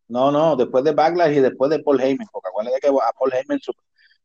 no, 0.09 0.33
no, 0.33 0.57
después 0.57 0.83
de 0.85 0.93
Backlash 0.93 1.37
y 1.37 1.41
después 1.41 1.71
de 1.71 1.81
Paul 1.81 2.01
Heyman, 2.01 2.27
porque 2.33 2.49
acuérdate 2.49 2.81
que 2.81 2.89
a 2.89 3.13
Paul 3.19 3.33
Heyman 3.35 3.61
su- 3.61 3.75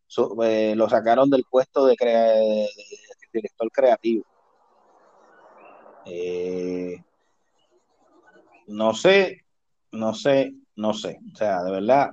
su- 0.07 0.41
eh, 0.43 0.73
lo 0.77 0.87
sacaron 0.87 1.29
del 1.29 1.43
puesto 1.49 1.85
de, 1.85 1.95
crea- 1.97 2.31
de- 2.35 2.69
de 2.69 3.27
director 3.33 3.69
creativo. 3.69 4.23
Eh, 6.05 7.03
no 8.67 8.93
sé, 8.93 9.43
no 9.91 10.13
sé, 10.13 10.53
no 10.77 10.93
sé, 10.93 11.19
o 11.33 11.35
sea, 11.35 11.63
de 11.63 11.71
verdad, 11.71 12.11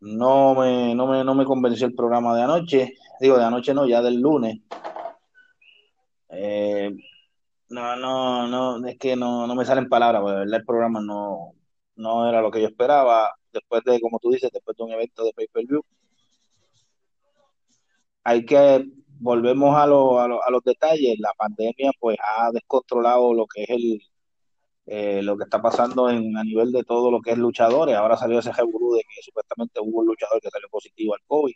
no 0.00 0.54
me, 0.54 0.94
no 0.94 1.06
me, 1.06 1.24
no 1.24 1.34
me 1.34 1.44
convenció 1.44 1.86
el 1.86 1.94
programa 1.94 2.34
de 2.36 2.42
anoche, 2.42 2.94
digo, 3.20 3.36
de 3.38 3.44
anoche 3.44 3.74
no, 3.74 3.86
ya 3.86 4.02
del 4.02 4.20
lunes. 4.20 4.60
Eh, 6.28 6.90
no, 7.70 7.96
no, 7.96 8.46
no, 8.48 8.86
es 8.86 8.98
que 8.98 9.16
no, 9.16 9.46
no 9.46 9.54
me 9.54 9.64
salen 9.64 9.88
palabras, 9.88 10.22
porque 10.22 10.42
el 10.56 10.64
programa 10.64 11.00
no, 11.00 11.52
no 11.96 12.28
era 12.28 12.40
lo 12.42 12.50
que 12.50 12.60
yo 12.62 12.68
esperaba. 12.68 13.30
Después 13.52 13.82
de, 13.84 14.00
como 14.00 14.18
tú 14.20 14.30
dices, 14.30 14.50
después 14.52 14.76
de 14.76 14.84
un 14.84 14.92
evento 14.92 15.24
de 15.24 15.32
pay-per-view, 15.32 15.82
hay 18.24 18.44
que, 18.44 18.86
volvemos 19.18 19.74
a, 19.76 19.86
lo- 19.86 20.20
a, 20.20 20.28
lo- 20.28 20.42
a 20.44 20.50
los 20.50 20.62
detalles. 20.64 21.18
La 21.18 21.32
pandemia 21.36 21.90
pues 21.98 22.16
ha 22.22 22.50
descontrolado 22.52 23.34
lo 23.34 23.46
que 23.46 23.62
es 23.64 23.70
el, 23.70 24.00
eh, 24.92 25.22
lo 25.22 25.36
que 25.36 25.44
está 25.44 25.62
pasando 25.62 26.10
en, 26.10 26.36
a 26.36 26.42
nivel 26.42 26.72
de 26.72 26.82
todo 26.82 27.12
lo 27.12 27.20
que 27.20 27.30
es 27.30 27.38
luchadores. 27.38 27.94
Ahora 27.94 28.16
salió 28.16 28.40
ese 28.40 28.50
revolú 28.52 28.94
de 28.94 29.02
que 29.02 29.22
supuestamente 29.22 29.78
hubo 29.80 30.00
un 30.00 30.06
luchador 30.06 30.40
que 30.40 30.50
salió 30.50 30.68
positivo 30.68 31.14
al 31.14 31.20
COVID. 31.28 31.52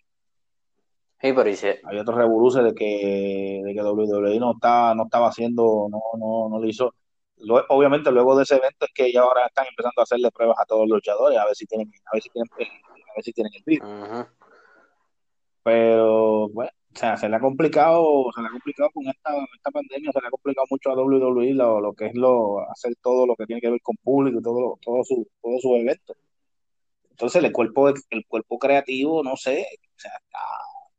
Sí, 1.21 1.33
pero 1.33 1.43
dice, 1.43 1.81
Hay 1.85 1.99
otros 1.99 2.17
revoluces 2.17 2.63
de 2.63 2.75
que, 2.75 3.61
de 3.65 3.75
que 3.75 3.83
WWE 3.83 4.39
no 4.39 4.53
estaba, 4.53 4.95
no 4.95 5.05
estaba 5.05 5.29
haciendo, 5.31 5.89
no, 5.91 6.01
no, 6.17 6.49
no 6.49 6.61
le 6.61 6.69
hizo. 6.69 6.95
Lo- 7.39 7.65
obviamente 7.71 8.13
luego 8.13 8.37
de 8.37 8.45
ese 8.45 8.55
evento 8.55 8.87
es 8.87 8.93
que 8.95 9.11
ya 9.13 9.23
ahora 9.23 9.47
están 9.47 9.67
empezando 9.67 10.01
a 10.01 10.05
hacerle 10.05 10.31
pruebas 10.31 10.57
a 10.61 10.65
todos 10.67 10.83
los 10.89 10.99
luchadores 10.99 11.37
a 11.37 11.45
ver 11.47 11.57
si 11.57 11.67
tienen, 11.67 11.91
a 12.05 12.11
ver 12.15 12.23
si 12.23 12.29
tienen 12.31 12.49
el, 12.59 12.67
a 12.67 13.15
ver 13.17 13.25
si 13.25 13.33
tienen 13.33 13.53
el 13.53 13.63
virus. 13.67 13.89
Pero 15.65 16.49
bueno, 16.51 16.71
o 16.95 16.99
sea, 16.99 17.17
se 17.17 17.29
le 17.29 17.37
ha 17.37 17.41
complicado, 17.41 18.31
se 18.35 18.41
le 18.41 18.49
ha 18.49 18.51
complicado 18.51 18.91
con 18.93 19.07
esta, 19.09 19.31
esta 19.55 19.71
pandemia, 19.71 20.13
se 20.13 20.21
le 20.21 20.29
ha 20.29 20.31
complicado 20.31 20.67
mucho 20.71 20.91
a 20.91 20.95
WWE 20.95 21.55
lo, 21.55 21.81
lo 21.81 21.93
que 21.95 22.07
es 22.07 22.15
lo, 22.15 22.61
hacer 22.71 22.95
todo 23.03 23.27
lo 23.27 23.35
que 23.37 23.47
tiene 23.47 23.61
que 23.61 23.71
ver 23.71 23.81
con 23.83 23.97
público 23.97 24.39
y 24.39 24.43
todo, 24.43 24.79
todo 24.81 25.03
su, 25.05 25.27
todo 25.43 25.59
su 25.61 25.75
evento. 25.77 26.15
Entonces 27.11 27.43
el 27.45 27.53
cuerpo, 27.53 27.89
el 27.89 28.27
cuerpo 28.29 28.59
creativo, 28.59 29.23
no 29.25 29.37
sé, 29.37 29.67
o 29.97 29.99
sea, 29.99 30.13
está, 30.25 30.39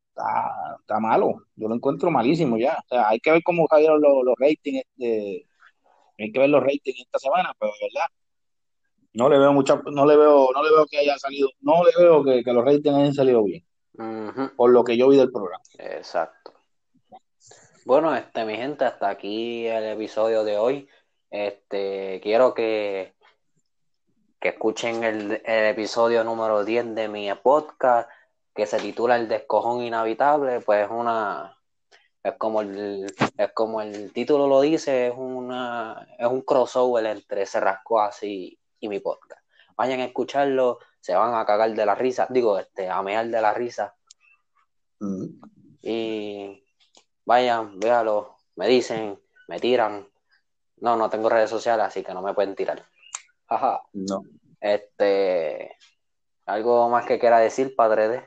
está, 0.09 0.77
está 0.81 0.99
malo. 0.99 1.43
Yo 1.55 1.67
lo 1.67 1.75
encuentro 1.75 2.11
malísimo 2.11 2.57
ya. 2.57 2.77
O 2.85 2.87
sea, 2.89 3.09
hay 3.09 3.19
que 3.19 3.31
ver 3.31 3.43
cómo 3.43 3.67
salieron 3.69 4.01
los, 4.01 4.23
los 4.23 4.35
ratings, 4.37 4.83
este, 4.97 5.47
hay 6.19 6.31
que 6.31 6.39
ver 6.39 6.49
los 6.49 6.63
ratings 6.63 7.01
esta 7.01 7.19
semana, 7.19 7.53
pero 7.59 7.71
de 7.79 7.87
verdad, 7.87 8.09
no 9.13 9.29
le 9.29 9.39
veo 9.39 9.53
mucha, 9.53 9.81
no 9.91 10.05
le 10.05 10.17
veo, 10.17 10.49
no 10.53 10.63
le 10.63 10.71
veo 10.71 10.85
que 10.87 10.97
haya 10.99 11.17
salido, 11.17 11.49
no 11.61 11.83
le 11.85 11.91
veo 11.97 12.23
que, 12.23 12.43
que 12.43 12.53
los 12.53 12.65
ratings 12.65 12.95
hayan 12.95 13.13
salido 13.13 13.43
bien, 13.43 13.65
por 14.55 14.69
lo 14.69 14.83
que 14.83 14.97
yo 14.97 15.09
vi 15.09 15.17
del 15.17 15.31
programa. 15.31 15.63
Exacto. 15.77 16.53
Bueno, 17.85 18.15
este, 18.15 18.45
mi 18.45 18.55
gente, 18.55 18.85
hasta 18.85 19.09
aquí 19.09 19.67
el 19.67 19.83
episodio 19.85 20.43
de 20.43 20.57
hoy. 20.57 20.89
Este, 21.29 22.19
quiero 22.21 22.53
que, 22.53 23.13
que 24.39 24.49
escuchen 24.49 25.03
el, 25.03 25.41
el 25.45 25.65
episodio 25.65 26.23
número 26.23 26.63
10 26.63 26.95
de 26.95 27.07
mi 27.07 27.29
podcast, 27.35 28.09
que 28.55 28.65
se 28.65 28.79
titula 28.79 29.17
El 29.17 29.27
descojón 29.27 29.83
inhabitable, 29.83 30.61
pues 30.61 30.87
una, 30.89 31.55
es 32.25 32.33
como 32.39 32.61
el, 32.61 33.05
es 33.37 33.53
como 33.53 33.81
el 33.81 34.11
título 34.11 34.47
lo 34.47 34.61
dice, 34.61 35.09
es 35.09 35.13
una, 35.15 36.07
es 36.17 36.25
un 36.25 36.41
crossover 36.41 37.05
entre 37.05 37.45
Se 37.45 37.59
Rascó 37.59 38.01
Así 38.01 38.57
y 38.79 38.89
mi 38.89 38.99
podcast. 38.99 39.45
Vayan 39.77 39.99
a 39.99 40.05
escucharlo, 40.05 40.79
se 41.05 41.13
van 41.13 41.35
a 41.35 41.45
cagar 41.45 41.71
de 41.71 41.85
la 41.85 41.93
risa, 41.93 42.25
digo, 42.31 42.57
este, 42.57 42.89
a 42.89 42.99
mear 43.03 43.27
de 43.27 43.39
la 43.39 43.53
risa. 43.53 43.93
Mm. 44.99 45.25
Y 45.83 46.63
vayan, 47.23 47.79
véalo, 47.79 48.37
me 48.55 48.67
dicen, 48.67 49.19
me 49.47 49.59
tiran. 49.59 50.09
No, 50.77 50.95
no 50.97 51.07
tengo 51.07 51.29
redes 51.29 51.51
sociales, 51.51 51.85
así 51.85 52.01
que 52.01 52.11
no 52.11 52.23
me 52.23 52.33
pueden 52.33 52.55
tirar. 52.55 52.83
Jaja. 53.47 53.81
No. 53.93 54.23
Este, 54.59 55.77
algo 56.47 56.89
más 56.89 57.05
que 57.05 57.19
quiera 57.19 57.37
decir, 57.37 57.75
padre 57.75 58.09
de. 58.09 58.23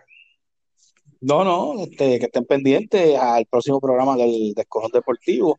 No, 1.20 1.42
no, 1.42 1.82
este, 1.82 2.20
que 2.20 2.26
estén 2.26 2.44
pendientes 2.44 3.18
al 3.18 3.44
próximo 3.46 3.80
programa 3.80 4.14
del 4.14 4.54
Descojón 4.54 4.92
Deportivo. 4.92 5.58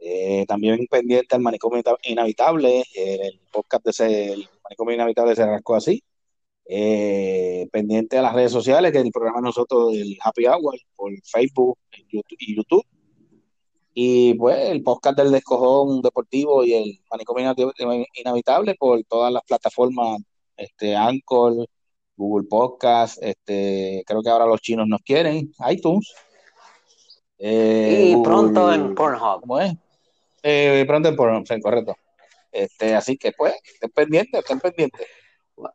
Eh, 0.00 0.44
también 0.48 0.84
pendiente 0.90 1.36
al 1.36 1.42
Manicomio 1.42 1.80
Inhabitable, 2.02 2.80
eh, 2.92 3.20
el 3.22 3.40
podcast 3.52 3.84
de 3.84 3.90
ese, 3.92 4.32
el 4.32 4.48
Manicomio 4.64 4.96
Inhabitable 4.96 5.36
se 5.36 5.46
rascó 5.46 5.76
así. 5.76 6.02
Eh, 6.66 7.68
pendiente 7.70 8.16
a 8.18 8.22
las 8.22 8.32
redes 8.34 8.52
sociales, 8.52 8.90
que 8.90 8.98
el 8.98 9.10
programa 9.10 9.38
de 9.38 9.44
nosotros 9.44 9.92
del 9.92 10.16
Happy 10.22 10.46
Hour 10.46 10.76
por 10.96 11.12
Facebook 11.24 11.78
y 12.38 12.56
YouTube. 12.56 12.84
Y 13.92 14.34
pues 14.34 14.70
el 14.70 14.82
podcast 14.82 15.16
del 15.18 15.30
Descojón 15.30 16.00
Deportivo 16.02 16.64
y 16.64 16.74
el 16.74 17.00
Manicomio 17.10 17.54
Inhabi- 17.54 18.06
Inhabitable 18.14 18.74
por 18.74 19.02
todas 19.04 19.32
las 19.32 19.42
plataformas, 19.44 20.20
este, 20.56 20.96
Anchor, 20.96 21.66
Google 22.16 22.46
Podcast, 22.48 23.22
este, 23.22 24.02
creo 24.06 24.22
que 24.22 24.30
ahora 24.30 24.46
los 24.46 24.60
chinos 24.60 24.88
nos 24.88 25.00
quieren, 25.02 25.52
iTunes. 25.70 26.12
eh, 27.38 28.06
Y 28.08 28.14
Google- 28.14 28.30
pronto 28.30 28.72
en 28.72 28.94
Pornhub. 28.94 29.40
¿Cómo 29.42 29.60
es? 29.60 29.74
Eh, 30.42 30.84
pronto 30.86 31.08
en 31.08 31.16
Pornhub, 31.16 31.46
sí, 31.46 31.60
correcto. 31.60 31.94
Este, 32.50 32.94
así 32.94 33.16
que 33.16 33.32
pues, 33.32 33.54
estén 33.64 33.90
pendientes, 33.90 34.40
estén 34.40 34.60
pendientes. 34.60 35.06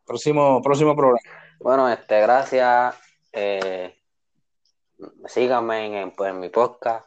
Próximo, 0.04 0.60
próximo 0.62 0.94
programa. 0.94 1.20
Bueno, 1.58 1.88
este, 1.88 2.20
gracias. 2.20 2.94
Eh, 3.32 3.94
síganme 5.26 5.86
en, 5.86 5.94
en, 5.94 6.10
pues, 6.12 6.30
en 6.30 6.40
mi 6.40 6.48
podcast. 6.48 7.06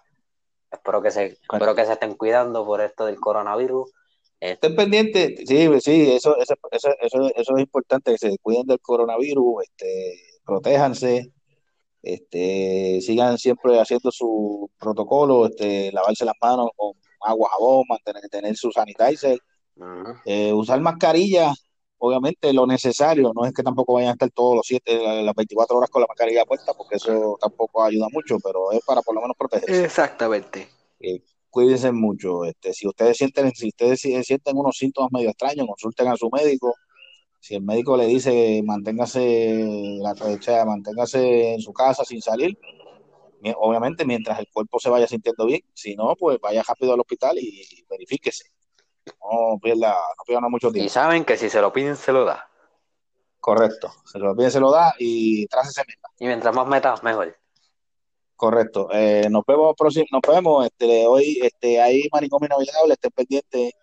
Espero 0.72 1.02
que 1.02 1.12
se, 1.12 1.38
espero 1.52 1.76
que 1.76 1.86
se 1.86 1.94
estén 1.94 2.16
cuidando 2.16 2.66
por 2.66 2.82
esto 2.82 3.06
del 3.06 3.20
coronavirus. 3.20 3.92
Este, 4.40 4.68
Estén 4.68 4.76
pendientes, 4.76 5.40
sí, 5.48 5.70
sí, 5.80 6.12
eso, 6.12 6.36
eso, 6.38 6.56
eso, 6.72 6.90
eso, 7.00 7.32
eso 7.34 7.56
es 7.56 7.62
importante, 7.62 8.12
que 8.12 8.18
se 8.18 8.38
cuiden 8.40 8.68
del 8.68 8.82
coronavirus, 8.82 9.64
este, 9.64 10.20
protéjanse, 10.46 11.32
este, 12.02 13.00
sigan 13.00 13.38
siempre 13.38 13.80
haciendo 13.80 14.12
su 14.12 14.70
protocolo, 14.78 15.46
este, 15.46 15.94
lavarse 15.94 16.26
las 16.26 16.36
manos 16.42 16.72
con 16.76 16.92
agua, 17.22 17.52
jabón, 17.52 17.86
mantener, 17.88 18.28
tener 18.30 18.58
su 18.58 18.70
sanitizer, 18.70 19.40
eh, 20.26 20.52
usar 20.52 20.82
mascarilla, 20.82 21.54
obviamente 22.06 22.52
lo 22.52 22.68
necesario, 22.68 23.32
no 23.34 23.46
es 23.46 23.54
que 23.54 23.63
tampoco 23.63 23.94
vayan 23.94 24.10
a 24.10 24.12
estar 24.13 24.30
todos 24.32 24.58
los 24.58 24.68
siete, 24.68 25.24
las 25.24 25.34
24 25.34 25.78
horas 25.78 25.89
con 25.89 26.02
la 26.02 26.08
mascarilla 26.08 26.44
puesta, 26.44 26.74
porque 26.74 26.98
eso 26.98 27.38
tampoco 27.39 27.82
ayuda 27.82 28.08
mucho, 28.12 28.38
pero 28.44 28.74
es 28.74 28.82
para 28.86 29.02
por 29.02 29.16
lo 29.16 29.22
menos 29.22 29.38
protegerse. 29.38 29.86
Exactamente. 29.86 30.68
Eh, 31.00 31.22
cuídense 31.50 31.94
mucho. 31.94 32.44
Este, 32.44 32.74
si 32.74 32.88
ustedes 32.89 33.16
sienten, 33.16 33.52
si 33.56 33.70
ustedes 33.70 34.02
si- 34.02 34.22
sienten 34.24 34.58
unos 34.58 34.76
síntomas 34.76 35.13
medio 35.13 35.30
extraños, 35.30 35.66
consulten 35.66 36.10
a 36.10 36.18
su 36.18 36.30
médico. 36.30 36.76
Si 37.39 37.56
el 37.56 37.62
médico 37.62 37.96
le 37.96 38.06
dice 38.06 38.62
manténgase, 38.66 39.98
la, 40.02 40.12
o 40.12 40.42
sea, 40.42 40.66
manténgase 40.66 41.54
en 41.54 41.62
su 41.62 41.72
casa 41.72 42.04
sin 42.04 42.22
salir, 42.22 42.58
obviamente 43.58 44.06
mientras 44.06 44.39
el 44.39 44.48
cuerpo 44.52 44.78
se 44.78 44.89
vaya 44.89 45.08
sintiendo 45.08 45.46
bien. 45.46 45.62
Si 45.74 45.96
no, 45.96 46.16
pues 46.18 46.38
vaya 46.42 46.63
rápido 46.68 46.94
al 46.94 47.00
hospital 47.00 47.38
y 47.39 47.86
verifíquese. 47.89 48.46
No 49.22 49.60
pierda, 49.62 49.89
no 49.89 50.24
pierda 50.26 50.50
mucho 50.50 50.70
Y 50.70 50.74
tiempo. 50.74 50.92
saben 50.92 51.26
que 51.26 51.38
si 51.38 51.50
se 51.50 51.62
lo 51.62 51.72
piden, 51.74 51.96
se 51.96 52.12
lo 52.12 52.26
da. 52.26 52.50
Correcto. 53.39 53.92
Se 54.06 54.20
lo 54.20 54.36
pide, 54.36 54.50
se 54.52 54.60
lo 54.60 54.72
da 54.72 54.94
y 54.98 55.46
tras 55.48 55.70
ese 55.70 55.82
meta. 55.88 56.10
Y 56.20 56.26
mientras 56.28 56.56
más 56.56 56.68
metas, 56.68 57.04
mejor. 57.04 57.36
Correcto. 58.36 58.88
Eh, 58.92 59.28
nos 59.30 59.44
vemos 59.46 59.76
próximo, 59.78 60.06
nos 60.12 60.22
vemos 60.22 60.66
este 60.66 61.06
hoy, 61.08 61.39
este 61.42 61.82
ahí 61.82 62.08
manicomio 62.12 62.48
inolvidable, 62.48 62.94
estén 62.94 63.12
pendientes 63.12 63.74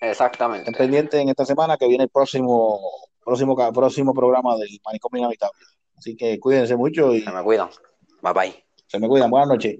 Exactamente. 0.00 0.70
Estén 0.70 0.78
pendientes 0.86 1.20
en 1.20 1.28
esta 1.28 1.44
semana 1.44 1.76
que 1.76 1.86
viene 1.86 2.04
el 2.04 2.10
próximo, 2.10 2.80
próximo, 3.22 3.54
próximo 3.72 4.14
programa 4.14 4.56
del 4.56 4.80
Manicomio 4.84 5.18
Inhabitable. 5.20 5.60
Así 5.96 6.16
que 6.16 6.40
cuídense 6.40 6.74
mucho 6.74 7.14
y 7.14 7.20
Se 7.20 7.30
me 7.30 7.42
cuidan. 7.42 7.68
Bye 8.22 8.32
bye. 8.32 8.64
se 8.86 8.98
me 8.98 9.08
cuidan. 9.08 9.30
Buenas 9.30 9.48
noches. 9.48 9.78